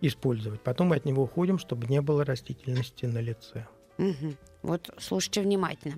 использовать. 0.00 0.60
Потом 0.60 0.88
мы 0.88 0.96
от 0.96 1.04
него 1.04 1.22
уходим, 1.24 1.58
чтобы 1.58 1.86
не 1.86 2.00
было 2.00 2.24
растительности 2.24 3.06
на 3.06 3.18
лице. 3.18 3.66
Угу. 3.98 4.36
Вот 4.62 4.90
слушайте 4.98 5.40
внимательно. 5.40 5.96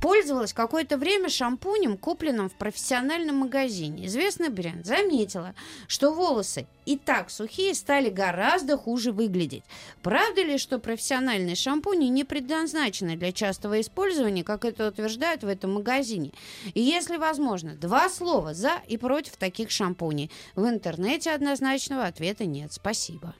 Пользовалась 0.00 0.54
какое-то 0.54 0.96
время 0.96 1.28
шампунем, 1.28 1.98
купленным 1.98 2.48
в 2.48 2.54
профессиональном 2.54 3.36
магазине. 3.36 4.06
Известный 4.06 4.48
бренд. 4.48 4.86
Заметила, 4.86 5.54
что 5.88 6.12
волосы 6.12 6.66
и 6.86 6.96
так 6.96 7.30
сухие 7.30 7.74
стали 7.74 8.08
гораздо 8.08 8.78
хуже 8.78 9.12
выглядеть. 9.12 9.62
Правда 10.02 10.42
ли, 10.42 10.56
что 10.56 10.78
профессиональные 10.78 11.54
шампуни 11.54 12.06
не 12.06 12.24
предназначены 12.24 13.16
для 13.16 13.30
частого 13.30 13.80
использования, 13.80 14.42
как 14.42 14.64
это 14.64 14.88
утверждают 14.88 15.42
в 15.42 15.48
этом 15.48 15.74
магазине? 15.74 16.32
И 16.72 16.80
если 16.80 17.18
возможно, 17.18 17.74
два 17.74 18.08
слова 18.08 18.54
за 18.54 18.80
и 18.88 18.96
против 18.96 19.36
таких 19.36 19.70
шампуней. 19.70 20.30
В 20.54 20.66
интернете 20.66 21.30
однозначного 21.30 22.06
ответа 22.06 22.46
нет. 22.46 22.72
Спасибо. 22.72 23.34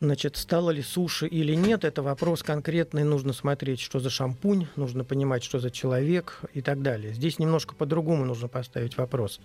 Значит, 0.00 0.36
стало 0.36 0.70
ли 0.70 0.82
суши 0.82 1.26
или 1.26 1.54
нет, 1.54 1.84
это 1.84 2.02
вопрос 2.02 2.42
конкретный. 2.42 3.04
Нужно 3.04 3.32
смотреть, 3.32 3.80
что 3.80 4.00
за 4.00 4.10
шампунь, 4.10 4.66
нужно 4.76 5.04
понимать, 5.04 5.42
что 5.42 5.58
за 5.58 5.70
человек 5.70 6.40
и 6.52 6.60
так 6.60 6.82
далее. 6.82 7.14
Здесь 7.14 7.38
немножко 7.38 7.74
по-другому 7.74 8.24
нужно 8.24 8.48
поставить 8.48 8.96
вопрос. 8.96 9.40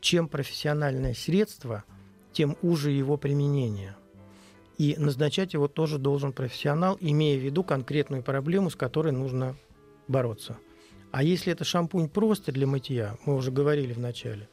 Чем 0.00 0.28
профессиональное 0.28 1.14
средство, 1.14 1.84
тем 2.32 2.56
уже 2.62 2.90
его 2.90 3.16
применение. 3.16 3.96
И 4.76 4.94
назначать 4.98 5.54
его 5.54 5.68
тоже 5.68 5.98
должен 5.98 6.32
профессионал, 6.32 6.98
имея 7.00 7.38
в 7.38 7.42
виду 7.42 7.64
конкретную 7.64 8.22
проблему, 8.22 8.70
с 8.70 8.76
которой 8.76 9.12
нужно 9.12 9.56
бороться. 10.08 10.58
А 11.12 11.22
если 11.22 11.52
это 11.52 11.64
шампунь 11.64 12.08
просто 12.08 12.50
для 12.50 12.66
мытья, 12.66 13.16
мы 13.24 13.36
уже 13.36 13.52
говорили 13.52 13.92
в 13.92 14.00
начале, 14.00 14.48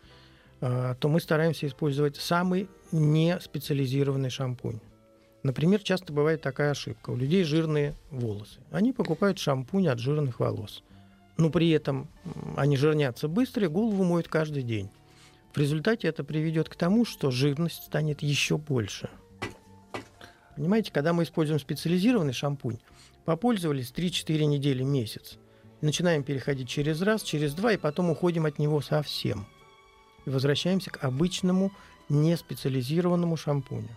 а, 0.62 0.94
то 0.96 1.10
мы 1.10 1.20
стараемся 1.20 1.66
использовать 1.66 2.18
самый 2.18 2.70
не 2.92 3.40
специализированный 3.40 4.30
шампунь. 4.30 4.80
Например, 5.44 5.82
часто 5.82 6.14
бывает 6.14 6.42
такая 6.42 6.72
ошибка. 6.72 7.10
У 7.10 7.16
людей 7.16 7.44
жирные 7.44 7.96
волосы. 8.12 8.60
Они 8.70 8.94
покупают 8.94 9.40
шампунь 9.40 9.88
от 9.88 10.00
жирных 10.00 10.40
волос. 10.40 10.84
Но 11.38 11.50
при 11.50 11.70
этом 11.72 12.08
они 12.56 12.78
жирнятся 12.78 13.28
быстро 13.28 13.66
и 13.66 13.70
голову 13.70 14.04
моют 14.04 14.28
каждый 14.28 14.62
день. 14.64 14.90
В 15.54 15.58
результате 15.58 16.08
это 16.08 16.24
приведет 16.24 16.70
к 16.70 16.76
тому, 16.76 17.06
что 17.06 17.32
жирность 17.32 17.84
станет 17.84 18.22
еще 18.22 18.58
больше. 18.58 19.10
Понимаете, 20.56 20.92
когда 20.92 21.14
мы 21.14 21.24
используем 21.24 21.60
специализированный 21.60 22.34
шампунь, 22.34 22.80
попользовались 23.26 23.92
3-4 23.92 24.46
недели, 24.46 24.84
месяц, 24.84 25.38
начинаем 25.82 26.24
переходить 26.24 26.70
через 26.70 27.02
раз, 27.02 27.24
через 27.24 27.54
два, 27.54 27.74
и 27.74 27.78
потом 27.78 28.12
уходим 28.12 28.46
от 28.46 28.60
него 28.60 28.80
совсем. 28.82 29.48
И 30.26 30.30
возвращаемся 30.30 30.92
к 30.92 31.04
обычному 31.04 31.72
неспециализированному 32.10 33.36
шампуню. 33.38 33.90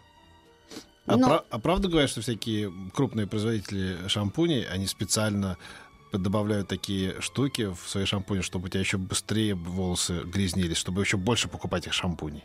А, 1.06 1.16
Но... 1.16 1.26
про, 1.26 1.44
а 1.50 1.58
правда 1.58 1.88
говорят, 1.88 2.10
что 2.10 2.20
всякие 2.22 2.72
крупные 2.94 3.26
производители 3.26 4.08
шампуней, 4.08 4.64
они 4.64 4.86
специально 4.86 5.56
добавляют 6.12 6.68
такие 6.68 7.20
штуки 7.20 7.72
в 7.74 7.88
свои 7.88 8.04
шампуни, 8.04 8.40
чтобы 8.40 8.66
у 8.66 8.68
тебя 8.68 8.80
еще 8.80 8.98
быстрее 8.98 9.54
волосы 9.54 10.22
грязнились, 10.24 10.76
чтобы 10.76 11.02
еще 11.02 11.16
больше 11.16 11.48
покупать 11.48 11.86
их 11.86 11.92
шампуней? 11.92 12.44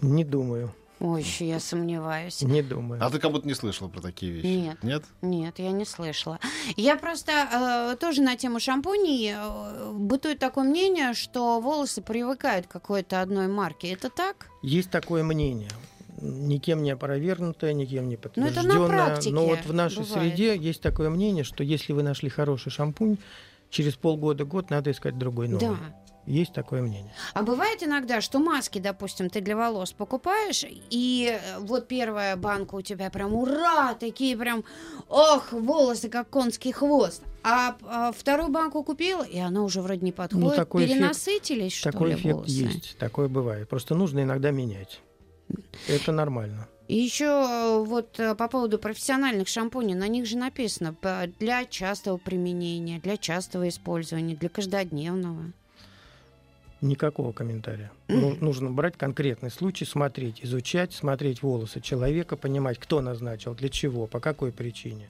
Не 0.00 0.24
думаю. 0.24 0.74
Ой, 1.00 1.22
еще 1.22 1.48
я 1.48 1.58
сомневаюсь. 1.58 2.42
Не 2.42 2.62
думаю. 2.62 3.04
А 3.04 3.10
ты 3.10 3.18
как 3.18 3.32
будто 3.32 3.48
не 3.48 3.54
слышала 3.54 3.88
про 3.88 4.00
такие 4.00 4.30
вещи? 4.30 4.46
Нет. 4.46 4.84
Нет? 4.84 5.04
Нет, 5.20 5.58
я 5.58 5.72
не 5.72 5.84
слышала. 5.84 6.38
Я 6.76 6.94
просто 6.94 7.32
э, 7.32 7.96
тоже 7.96 8.22
на 8.22 8.36
тему 8.36 8.60
шампуней 8.60 9.32
э, 9.34 9.92
бытует 9.92 10.38
такое 10.38 10.62
мнение, 10.62 11.14
что 11.14 11.58
волосы 11.60 12.02
привыкают 12.02 12.68
к 12.68 12.70
какой-то 12.70 13.20
одной 13.20 13.48
марке. 13.48 13.88
Это 13.88 14.10
так? 14.10 14.48
Есть 14.62 14.90
такое 14.90 15.24
мнение. 15.24 15.70
Никем 16.22 16.82
не 16.84 16.92
опровергнутое, 16.92 17.72
никем 17.72 18.08
не 18.08 18.16
Ну, 18.36 18.46
это 18.46 18.62
на 18.62 18.74
подтвержденное. 18.74 18.88
практике 18.88 19.34
Но 19.34 19.46
вот 19.46 19.58
в 19.66 19.74
нашей 19.74 20.04
бывает. 20.04 20.34
среде 20.34 20.56
есть 20.56 20.80
такое 20.80 21.10
мнение, 21.10 21.42
что 21.42 21.64
если 21.64 21.92
вы 21.92 22.02
нашли 22.04 22.28
хороший 22.28 22.70
шампунь, 22.70 23.18
через 23.70 23.96
полгода-год 23.96 24.70
надо 24.70 24.92
искать 24.92 25.18
другой 25.18 25.48
новый. 25.48 25.70
Да. 25.70 25.76
Есть 26.24 26.52
такое 26.52 26.82
мнение. 26.82 27.12
А 27.34 27.42
бывает 27.42 27.82
иногда, 27.82 28.20
что 28.20 28.38
маски, 28.38 28.78
допустим, 28.78 29.28
ты 29.28 29.40
для 29.40 29.56
волос 29.56 29.90
покупаешь, 29.92 30.64
и 30.90 31.36
э, 31.36 31.58
вот 31.58 31.88
первая 31.88 32.36
банка 32.36 32.76
у 32.76 32.80
тебя 32.82 33.10
прям 33.10 33.34
ура, 33.34 33.94
такие 33.94 34.36
прям, 34.36 34.62
ох, 35.08 35.50
волосы 35.50 36.08
как 36.08 36.30
конский 36.30 36.70
хвост. 36.70 37.24
А, 37.42 37.74
а 37.82 38.12
вторую 38.12 38.50
банку 38.50 38.84
купил, 38.84 39.22
и 39.24 39.36
она 39.40 39.64
уже 39.64 39.82
вроде 39.82 40.02
не 40.04 40.12
подходит. 40.12 40.44
Ну, 40.50 40.54
такой 40.54 40.84
эффект- 40.84 40.98
Перенасытились, 40.98 41.72
что 41.72 41.90
такой 41.90 42.10
ли, 42.10 42.14
эффект 42.14 42.34
волосы? 42.36 42.52
есть, 42.52 42.98
такое 42.98 43.26
бывает. 43.26 43.68
Просто 43.68 43.96
нужно 43.96 44.22
иногда 44.22 44.52
менять. 44.52 45.00
Это 45.88 46.12
нормально. 46.12 46.68
И 46.88 46.96
еще 46.96 47.84
вот 47.86 48.20
э, 48.20 48.34
по 48.34 48.48
поводу 48.48 48.78
профессиональных 48.78 49.48
шампуней, 49.48 49.94
на 49.94 50.08
них 50.08 50.26
же 50.26 50.36
написано 50.36 50.94
для 51.38 51.64
частого 51.64 52.18
применения, 52.18 52.98
для 53.00 53.16
частого 53.16 53.68
использования, 53.68 54.34
для 54.34 54.48
каждодневного. 54.48 55.52
Никакого 56.82 57.32
комментария. 57.32 57.92
Ну, 58.08 58.36
нужно 58.40 58.70
брать 58.70 58.96
конкретный 58.96 59.50
случай, 59.50 59.84
смотреть, 59.84 60.44
изучать, 60.44 60.92
смотреть 60.92 61.40
волосы 61.40 61.80
человека, 61.80 62.36
понимать, 62.36 62.78
кто 62.78 63.00
назначил, 63.00 63.54
для 63.54 63.68
чего, 63.68 64.08
по 64.08 64.18
какой 64.18 64.50
причине, 64.50 65.08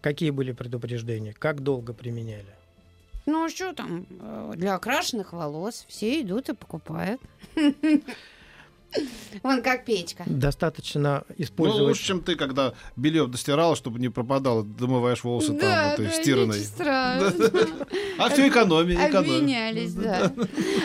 какие 0.00 0.30
были 0.30 0.52
предупреждения, 0.52 1.34
как 1.34 1.60
долго 1.60 1.92
применяли. 1.92 2.54
Ну 3.26 3.44
а 3.44 3.48
что 3.48 3.72
там, 3.74 4.06
э, 4.08 4.52
для 4.56 4.74
окрашенных 4.74 5.32
волос 5.32 5.84
все 5.86 6.20
идут 6.22 6.48
и 6.48 6.54
покупают. 6.54 7.20
Вон 9.42 9.62
как 9.62 9.84
Петька. 9.84 10.24
Достаточно 10.26 11.24
Ну, 11.28 11.34
использовать... 11.38 11.88
лучше, 11.88 12.04
чем 12.04 12.20
ты, 12.20 12.36
когда 12.36 12.74
белье 12.96 13.26
достирала, 13.26 13.74
чтобы 13.76 13.98
не 13.98 14.08
пропадало, 14.08 14.62
домываешь 14.62 15.24
волосы 15.24 15.54
там 15.54 15.92
этой 15.92 16.10
стиранной. 16.10 16.58
А 18.18 18.28
все 18.28 18.48
экономия, 18.48 19.08
экономия. 19.08 19.38
Обменялись, 19.38 19.94
да. 19.94 20.32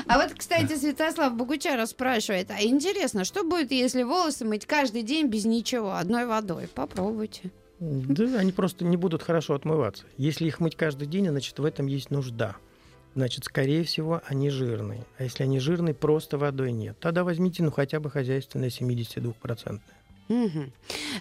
А 0.07 0.17
вот, 0.19 0.33
кстати, 0.37 0.75
Святослав 0.75 1.35
Богучаров 1.35 1.89
спрашивает, 1.89 2.49
а 2.51 2.63
интересно, 2.63 3.25
что 3.25 3.43
будет, 3.43 3.71
если 3.71 4.03
волосы 4.03 4.45
мыть 4.45 4.65
каждый 4.65 5.03
день 5.03 5.27
без 5.27 5.45
ничего, 5.45 5.95
одной 5.95 6.25
водой? 6.25 6.67
Попробуйте. 6.73 7.51
Да, 7.79 8.39
они 8.39 8.51
просто 8.51 8.85
не 8.85 8.97
будут 8.97 9.21
хорошо 9.21 9.53
отмываться. 9.53 10.05
Если 10.17 10.45
их 10.47 10.59
мыть 10.59 10.75
каждый 10.75 11.07
день, 11.07 11.27
значит, 11.29 11.59
в 11.59 11.65
этом 11.65 11.85
есть 11.87 12.09
нужда. 12.09 12.55
Значит, 13.17 13.45
скорее 13.45 13.83
всего, 13.83 14.21
они 14.27 14.51
жирные. 14.51 15.03
А 15.17 15.23
если 15.23 15.41
они 15.41 15.59
жирные, 15.59 15.95
просто 15.95 16.37
водой 16.37 16.71
нет. 16.71 16.99
Тогда 16.99 17.23
возьмите, 17.23 17.63
ну, 17.63 17.71
хотя 17.71 17.99
бы 17.99 18.11
хозяйственное 18.11 18.69
72%. 18.69 19.81
Мгм. 20.29 20.71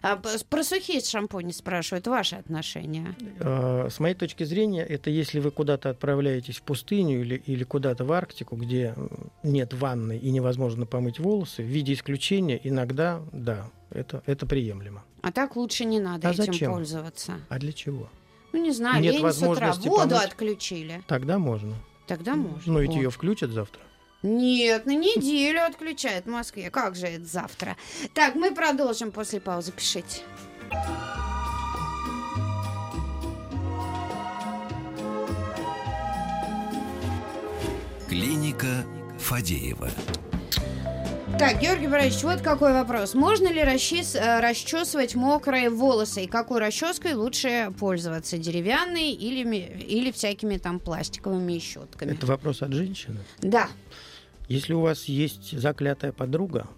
А 0.03 0.17
про 0.51 0.63
сухие 0.63 1.01
шампуни 1.01 1.53
спрашивают 1.53 2.07
ваши 2.07 2.37
отношения. 2.37 3.15
Э, 3.41 3.89
С 3.91 3.99
моей 3.99 4.15
точки 4.15 4.45
зрения, 4.45 4.83
это 4.85 5.09
если 5.09 5.41
вы 5.41 5.51
куда-то 5.51 5.89
отправляетесь 5.89 6.59
в 6.59 6.63
пустыню 6.65 7.23
или, 7.23 7.37
или 7.47 7.65
куда-то 7.65 8.05
в 8.05 8.13
Арктику, 8.13 8.57
где 8.57 8.95
нет 9.43 9.73
ванны 9.73 10.19
и 10.19 10.31
невозможно 10.31 10.85
помыть 10.85 11.19
волосы, 11.19 11.63
в 11.63 11.67
виде 11.67 11.95
исключения 11.95 12.61
иногда, 12.63 13.23
да, 13.33 13.71
это, 13.89 14.23
это 14.27 14.45
приемлемо. 14.45 15.03
А 15.23 15.33
так 15.33 15.57
лучше 15.57 15.87
не 15.87 15.99
надо 15.99 16.29
А 16.29 16.33
этим 16.33 16.45
зачем? 16.45 16.73
пользоваться. 16.75 17.41
А 17.49 17.59
для 17.59 17.73
чего? 17.73 18.11
Ну, 18.53 18.63
не 18.63 18.73
знаю, 18.73 19.03
Нет 19.03 19.15
с 19.15 19.17
утра 19.19 19.27
возможности 19.27 19.89
воду 19.89 20.11
помыть? 20.11 20.25
отключили. 20.25 21.03
Тогда 21.07 21.39
можно. 21.39 21.75
Тогда 22.07 22.37
можно. 22.37 22.73
Но 22.73 22.81
ведь 22.81 22.93
О. 22.93 22.95
ее 22.95 23.11
включат 23.11 23.51
завтра. 23.51 23.83
Нет, 24.23 24.87
на 24.87 24.91
неделю 24.95 25.65
отключают 25.65 26.27
в 26.27 26.31
Москве. 26.31 26.71
Как 26.71 26.97
же 26.97 27.07
это 27.07 27.25
завтра? 27.25 27.77
Так, 28.15 28.35
мы 28.35 28.55
продолжим 28.55 29.13
после 29.13 29.41
паузы. 29.41 29.73
Пишите. 29.73 30.23
Клиника 38.09 38.85
Фадеева. 39.19 39.91
Так, 41.39 41.61
Георгий 41.61 41.87
Борисович, 41.87 42.25
вот 42.25 42.41
какой 42.41 42.73
вопрос. 42.73 43.15
Можно 43.15 43.49
ли 43.53 43.61
расчес- 43.61 44.17
э, 44.17 44.41
расчесывать 44.41 45.15
мокрые 45.15 45.69
волосы? 45.69 46.25
И 46.25 46.27
какой 46.27 46.61
расческой 46.61 47.13
лучше 47.15 47.73
пользоваться? 47.79 48.39
Деревянной 48.39 49.11
или, 49.13 49.45
или 49.57 50.11
всякими 50.13 50.57
там 50.57 50.81
пластиковыми 50.81 51.59
щетками? 51.59 52.13
Это 52.13 52.27
вопрос 52.27 52.63
от 52.63 52.73
женщины. 52.73 53.19
Да. 53.41 53.69
Если 54.49 54.73
у 54.73 54.81
вас 54.81 55.05
есть 55.05 55.59
заклятая 55.59 56.13
подруга, 56.13 56.69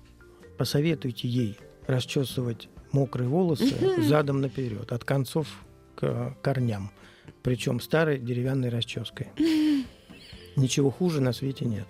посоветуйте 0.59 1.29
ей 1.29 1.57
расчесывать 1.87 2.69
мокрые 2.91 3.29
волосы 3.29 4.03
задом 4.03 4.41
наперед, 4.41 4.91
от 4.91 5.05
концов 5.05 5.47
к 5.95 6.37
корням. 6.43 6.91
Причем 7.43 7.81
старой 7.81 8.19
деревянной 8.19 8.71
расческой. 8.71 9.29
Ничего 10.57 10.91
хуже 10.91 11.21
на 11.21 11.33
свете 11.33 11.65
нет. 11.65 11.87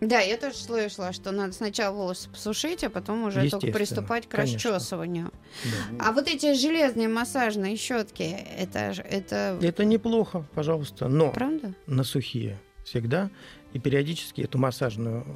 Да, 0.00 0.20
я 0.20 0.36
тоже 0.36 0.56
слышала, 0.56 1.12
что 1.12 1.30
надо 1.30 1.52
сначала 1.52 1.94
волосы 1.94 2.28
посушить, 2.28 2.84
а 2.84 2.90
потом 2.90 3.24
уже 3.24 3.48
только 3.48 3.68
приступать 3.68 4.26
к 4.26 4.30
конечно. 4.32 4.56
расчесыванию. 4.72 5.30
Да. 5.64 6.06
А 6.08 6.12
вот 6.12 6.28
эти 6.28 6.52
железные 6.54 7.08
массажные 7.08 7.76
щетки, 7.76 8.22
это, 8.58 8.92
это 9.08 9.58
Это 9.62 9.84
неплохо, 9.86 10.44
пожалуйста, 10.54 11.08
но 11.08 11.32
правда? 11.32 11.72
на 11.86 12.04
сухие 12.04 12.58
всегда. 12.84 13.30
И 13.72 13.78
периодически 13.78 14.42
эту 14.42 14.58
массажную 14.58 15.26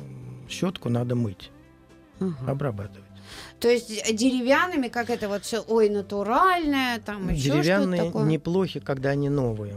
щетку 0.49 0.88
надо 0.90 1.14
мыть, 1.14 1.51
Ага. 2.20 2.51
обрабатывать. 2.53 3.05
То 3.61 3.68
есть 3.68 3.90
э, 3.90 4.12
деревянными, 4.12 4.88
как 4.88 5.09
это 5.11 5.29
вот 5.29 5.44
все, 5.44 5.61
ой, 5.61 5.88
натуральное, 5.88 6.99
там 7.01 7.29
еще 7.31 7.40
что-то 7.44 7.57
Деревянные 7.62 8.05
такое. 8.05 8.25
неплохи, 8.27 8.81
когда 8.81 9.11
они 9.11 9.29
новые. 9.29 9.75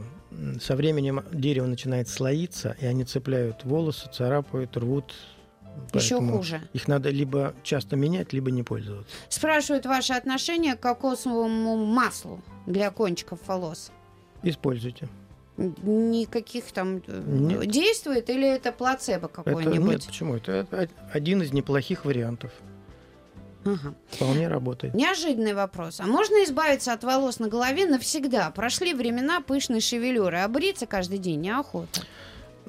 Со 0.62 0.76
временем 0.76 1.24
дерево 1.32 1.65
начинает 1.65 2.08
слоиться, 2.10 2.76
и 2.80 2.86
они 2.86 3.04
цепляют 3.04 3.63
волосы, 3.63 4.10
царапают, 4.12 4.76
рвут. 4.78 5.13
Еще 5.93 6.17
хуже. 6.19 6.62
Их 6.74 6.88
надо 6.88 7.10
либо 7.10 7.56
часто 7.63 7.96
менять, 7.96 8.32
либо 8.34 8.52
не 8.52 8.63
пользоваться. 8.63 9.15
Спрашивают 9.30 9.86
ваше 9.86 10.13
отношение 10.13 10.76
к 10.76 10.80
кокосовому 10.82 11.86
маслу 11.86 12.41
для 12.67 12.91
кончиков 12.91 13.39
волос. 13.48 13.91
Используйте. 14.43 15.08
Никаких 15.58 16.72
там 16.72 17.02
э, 17.08 17.24
Нет. 17.28 17.67
действует 17.69 18.30
или 18.30 18.48
это 18.48 18.72
плацебо 18.72 19.28
Это, 19.28 19.36
какое-нибудь? 19.36 19.89
нет, 19.91 20.06
почему? 20.06 20.36
Это 20.36 20.89
один 21.12 21.43
из 21.43 21.54
неплохих 21.54 22.06
вариантов. 22.06 22.52
Ага. 23.65 23.93
Вполне 24.10 24.47
работает. 24.47 24.93
Неожиданный 24.93 25.54
вопрос. 25.54 25.99
А 25.99 26.06
можно 26.06 26.43
избавиться 26.43 26.93
от 26.93 27.04
волос 27.04 27.39
на 27.39 27.47
голове 27.47 27.86
навсегда? 27.86 28.52
Прошли 28.52 28.93
времена 28.93 29.41
пышной 29.41 29.80
шевелюры, 29.82 30.39
а 30.39 30.47
бриться 30.47 30.86
каждый 30.86 31.17
день 31.17 31.41
неохота. 31.41 32.02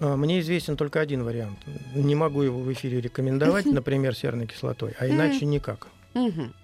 А, 0.00 0.16
Мне 0.16 0.40
известен 0.40 0.76
только 0.76 1.00
один 1.00 1.24
вариант. 1.24 1.58
Не 1.94 2.14
могу 2.14 2.42
его 2.42 2.60
в 2.60 2.72
эфире 2.72 3.00
рекомендовать, 3.00 3.66
например, 3.80 4.14
серной 4.14 4.46
кислотой, 4.46 4.94
а 4.98 5.08
иначе 5.08 5.46
никак. 5.46 5.88
Мгм. 6.14 6.54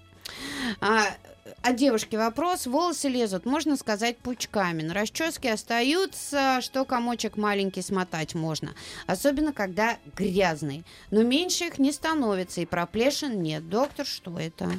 А, 1.62 1.70
от 1.70 1.76
девушки 1.76 2.16
вопрос. 2.16 2.66
Волосы 2.66 3.08
лезут, 3.08 3.44
можно 3.46 3.76
сказать, 3.76 4.18
пучками. 4.18 4.82
На 4.82 4.94
расческе 4.94 5.52
остаются, 5.52 6.60
что 6.60 6.84
комочек 6.84 7.36
маленький 7.36 7.82
смотать 7.82 8.34
можно. 8.34 8.74
Особенно, 9.06 9.52
когда 9.52 9.98
грязный. 10.16 10.84
Но 11.10 11.22
меньше 11.22 11.64
их 11.64 11.78
не 11.78 11.92
становится, 11.92 12.60
и 12.60 12.66
проплешин 12.66 13.42
нет. 13.42 13.68
Доктор, 13.68 14.06
что 14.06 14.38
это? 14.38 14.70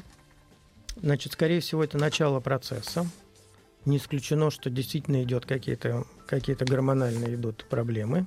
Значит, 1.02 1.34
скорее 1.34 1.62
всего, 1.62 1.84
это 1.84 1.98
начало 1.98 2.40
процесса. 2.40 3.08
Не 3.86 3.98
исключено, 3.98 4.52
что 4.52 4.70
действительно 4.70 5.24
идет 5.24 5.46
какие-то 5.46 6.06
какие 6.28 6.56
гормональные 6.56 7.36
идут 7.36 7.66
проблемы. 7.70 8.26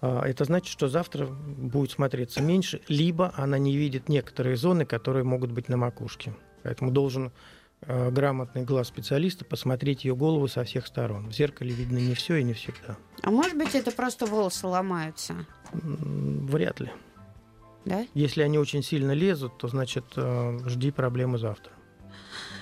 А, 0.00 0.22
Это 0.26 0.44
значит, 0.44 0.68
что 0.68 0.88
завтра 0.88 1.26
будет 1.26 1.90
смотреться 1.90 2.42
меньше, 2.42 2.80
либо 2.88 3.32
она 3.36 3.58
не 3.58 3.76
видит 3.76 4.08
некоторые 4.08 4.56
зоны, 4.56 4.84
которые 4.84 5.24
могут 5.24 5.50
быть 5.50 5.68
на 5.68 5.76
макушке. 5.76 6.34
Поэтому 6.62 6.90
должен 6.90 7.32
грамотный 7.86 8.62
глаз 8.64 8.88
специалиста 8.88 9.44
посмотреть 9.44 10.04
ее 10.04 10.16
голову 10.16 10.48
со 10.48 10.64
всех 10.64 10.86
сторон. 10.86 11.28
В 11.28 11.32
зеркале 11.34 11.72
видно 11.72 11.98
не 11.98 12.14
все 12.14 12.36
и 12.36 12.42
не 12.42 12.52
всегда. 12.54 12.96
А 13.22 13.30
может 13.30 13.56
быть, 13.56 13.74
это 13.74 13.90
просто 13.90 14.26
волосы 14.26 14.66
ломаются? 14.66 15.34
Вряд 15.72 16.80
ли. 16.80 16.90
Да? 17.84 18.06
Если 18.14 18.42
они 18.42 18.58
очень 18.58 18.82
сильно 18.82 19.12
лезут, 19.12 19.58
то 19.58 19.68
значит 19.68 20.04
э, 20.16 20.58
жди 20.66 20.90
проблемы 20.90 21.36
завтра. 21.38 21.70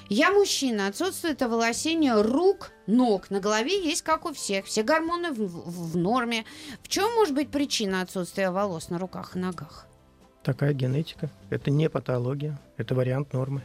Я 0.08 0.32
мужчина, 0.32 0.88
отсутствует 0.88 1.40
оволосение 1.42 2.20
рук, 2.20 2.72
ног. 2.88 3.30
На 3.30 3.38
голове 3.38 3.82
есть, 3.82 4.02
как 4.02 4.26
у 4.26 4.32
всех. 4.32 4.64
Все 4.66 4.82
гормоны 4.82 5.30
в, 5.30 5.38
в- 5.38 5.92
в 5.92 5.96
норме. 5.96 6.44
В 6.82 6.88
чем 6.88 7.04
может 7.14 7.34
быть 7.34 7.50
причина 7.50 8.02
отсутствия 8.02 8.50
волос 8.50 8.90
на 8.90 8.98
руках 8.98 9.36
и 9.36 9.38
ногах? 9.38 9.86
Такая 10.42 10.72
генетика. 10.72 11.30
Это 11.50 11.70
не 11.70 11.88
патология, 11.88 12.60
это 12.76 12.96
вариант 12.96 13.32
нормы. 13.32 13.62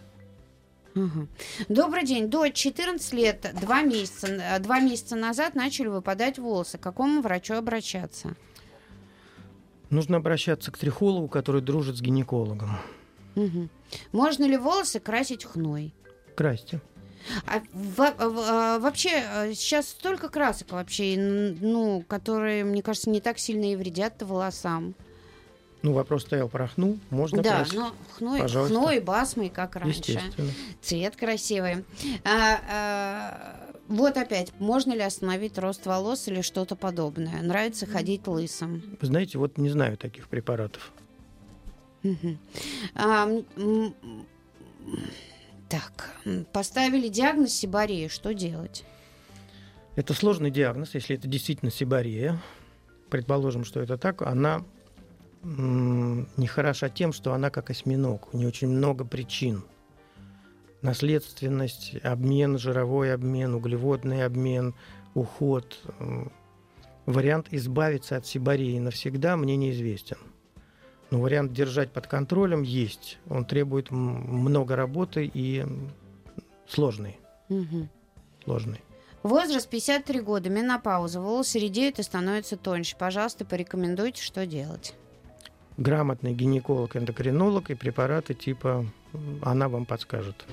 Добрый 1.70 2.04
день. 2.06 2.28
Дочь 2.30 2.54
14 2.56 3.14
лет, 3.14 3.54
два 3.60 3.82
месяца, 3.82 4.28
э, 4.28 4.60
два 4.60 4.80
месяца 4.80 5.16
назад 5.16 5.56
начали 5.56 5.88
выпадать 5.88 6.40
волосы. 6.40 6.78
К 6.78 6.82
какому 6.82 7.22
врачу 7.22 7.54
обращаться? 7.56 8.36
Нужно 9.90 10.18
обращаться 10.18 10.72
к 10.72 10.78
трихологу, 10.78 11.28
который 11.28 11.62
дружит 11.62 11.98
с 11.98 12.02
гинекологом. 12.02 12.78
Мгм. 13.36 13.70
Можно 14.12 14.46
ли 14.46 14.58
волосы 14.58 15.00
красить 15.00 15.46
хной? 15.46 15.94
Красьте. 16.36 16.82
А 17.46 17.62
в- 17.74 18.16
а, 18.20 18.80
вообще 18.80 19.10
э, 19.14 19.54
сейчас 19.54 19.90
столько 19.90 20.30
красок 20.30 20.72
вообще, 20.72 21.16
ну, 21.18 22.04
которые, 22.08 22.64
мне 22.64 22.82
кажется, 22.82 23.10
не 23.10 23.22
так 23.22 23.38
сильно 23.38 23.72
и 23.72 23.76
вредят 23.76 24.22
волосам. 24.22 24.94
Ну, 25.88 25.94
вопрос 25.94 26.24
стоял 26.24 26.50
про 26.50 26.68
хну. 26.68 26.98
Можно 27.12 27.42
да, 27.42 27.66
но 27.74 27.94
хной, 28.18 28.42
Пожалуйста. 28.42 28.76
хной, 28.76 29.00
басмой, 29.00 29.48
как 29.48 29.78
раньше. 29.78 30.20
Цвет 30.82 31.16
красивый. 31.16 31.86
А, 32.26 32.60
а, 32.70 33.74
вот 33.88 34.18
опять, 34.18 34.52
можно 34.60 34.92
ли 34.92 35.00
остановить 35.00 35.58
рост 35.58 35.86
волос 35.86 36.28
или 36.28 36.42
что-то 36.42 36.76
подобное? 36.76 37.42
Нравится 37.42 37.86
ходить 37.86 38.28
лысым. 38.28 38.98
Вы 39.00 39.08
знаете, 39.08 39.38
вот 39.38 39.58
не 39.58 39.70
знаю 39.70 39.96
таких 39.96 40.28
препаратов. 40.28 40.92
Мгм. 42.04 42.38
А, 42.94 43.30
так, 45.70 46.18
поставили 46.52 47.08
диагноз 47.08 47.54
сибария, 47.54 48.10
что 48.10 48.34
делать? 48.34 48.84
Это 49.96 50.14
сложный 50.14 50.52
диагноз, 50.52 50.96
если 50.96 51.16
это 51.16 51.30
действительно 51.30 51.72
сибария. 51.72 52.42
Предположим, 53.10 53.64
что 53.64 53.80
это 53.80 53.98
так. 53.98 54.22
Она 54.22 54.66
м, 55.48 56.28
не 56.38 56.48
хороша 56.48 56.90
тем, 56.90 57.14
что 57.14 57.34
она 57.34 57.50
как 57.50 57.70
осьминог. 57.70 58.34
У 58.34 58.38
нее 58.38 58.50
очень 58.50 58.68
много 58.68 59.06
причин. 59.06 59.64
Наследственность, 60.82 61.96
обмен, 62.04 62.58
жировой 62.58 63.14
обмен, 63.14 63.56
углеводный 63.56 64.26
обмен, 64.26 64.76
уход. 65.16 65.80
Вариант 67.06 67.48
избавиться 67.52 68.18
от 68.18 68.26
сибарии 68.26 68.78
навсегда 68.78 69.38
мне 69.38 69.56
неизвестен. 69.56 70.18
Но 71.10 71.22
вариант 71.22 71.54
держать 71.54 71.92
под 71.94 72.08
контролем 72.08 72.64
есть. 72.64 73.18
Он 73.30 73.46
требует 73.46 73.92
много 73.92 74.76
работы 74.76 75.30
и 75.34 75.66
сложный. 76.68 77.18
Мгм. 77.50 77.90
сложный. 78.44 78.82
Возраст 79.24 79.70
53 79.70 80.20
года, 80.20 80.50
менопауза, 80.50 81.22
волосы 81.22 81.60
редеют 81.60 81.98
и 82.00 82.04
становятся 82.04 82.58
тоньше. 82.58 82.96
Пожалуйста, 82.98 83.46
порекомендуйте, 83.46 84.22
что 84.22 84.46
делать. 84.46 84.96
Грамотный 85.78 86.34
гинеколог-эндокринолог 86.34 87.70
и 87.70 87.76
препараты 87.76 88.34
типа 88.34 88.86
она 89.42 89.70
вам 89.70 89.86
подскажет. 89.86 90.46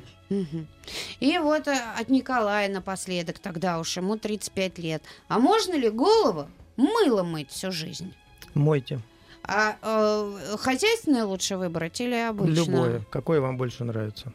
И 1.20 1.38
вот 1.38 1.68
э, 1.68 1.78
от 1.98 2.08
Николая 2.08 2.68
напоследок, 2.68 3.38
тогда 3.38 3.78
уж 3.78 3.96
ему 3.96 4.16
35 4.16 4.78
лет. 4.78 5.02
А 5.28 5.38
можно 5.38 5.74
ли 5.74 5.90
голову 5.90 6.48
мыло 6.76 7.22
мыть 7.22 7.50
всю 7.50 7.70
жизнь? 7.70 8.14
Мойте. 8.54 9.00
А 9.42 9.76
э, 9.82 10.56
хозяйственное 10.56 11.24
лучше 11.24 11.56
выбрать 11.56 12.00
или 12.00 12.14
обычно? 12.14 12.52
Любое. 12.54 13.00
Какое 13.10 13.40
вам 13.40 13.58
больше 13.58 13.84
нравится? 13.84 14.32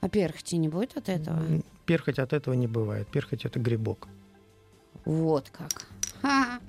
А 0.00 0.08
перхоти 0.08 0.56
не 0.58 0.68
будет 0.68 0.96
от 0.96 1.08
этого? 1.08 1.40
Перхоть 1.86 2.18
от 2.18 2.32
этого 2.32 2.54
не 2.54 2.66
бывает. 2.66 3.08
Перхоть 3.08 3.44
это 3.44 3.58
грибок. 3.58 4.08
Вот 5.04 5.50
как. 5.50 5.86
Ха. 6.22 6.60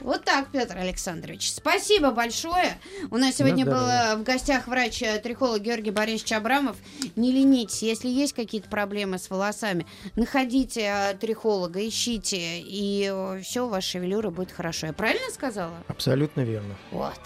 Вот 0.00 0.24
так, 0.24 0.48
Петр 0.50 0.76
Александрович. 0.76 1.50
Спасибо 1.52 2.10
большое. 2.10 2.78
У 3.10 3.16
нас 3.16 3.36
сегодня 3.36 3.64
был 3.64 3.86
э, 3.86 4.16
в 4.16 4.22
гостях 4.22 4.66
врач-трихолог 4.66 5.60
Георгий 5.60 5.90
Борисович 5.90 6.32
Абрамов. 6.32 6.76
Не 7.16 7.32
ленитесь, 7.32 7.82
если 7.82 8.08
есть 8.08 8.32
какие-то 8.32 8.68
проблемы 8.68 9.18
с 9.18 9.30
волосами, 9.30 9.86
находите 10.16 10.82
э, 10.82 11.14
трихолога, 11.14 11.86
ищите, 11.86 12.60
и 12.60 13.40
все, 13.42 13.66
у 13.66 13.68
вас 13.68 13.84
шевелюра 13.84 14.30
будет 14.30 14.52
хорошо. 14.52 14.88
Я 14.88 14.92
правильно 14.92 15.30
сказала? 15.32 15.74
Абсолютно 15.88 16.42
верно. 16.42 16.76
Вот. 16.90 17.20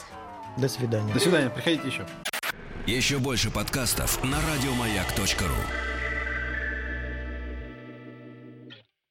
До 0.57 0.69
свидания. 0.69 1.13
До 1.13 1.21
свидания, 1.21 1.51
приходите 1.51 1.87
еще. 1.87 2.07
Еще 2.87 3.19
больше 3.19 3.51
подкастов 3.51 4.23
на 4.23 4.39
радиомаяк.ру. 4.41 5.96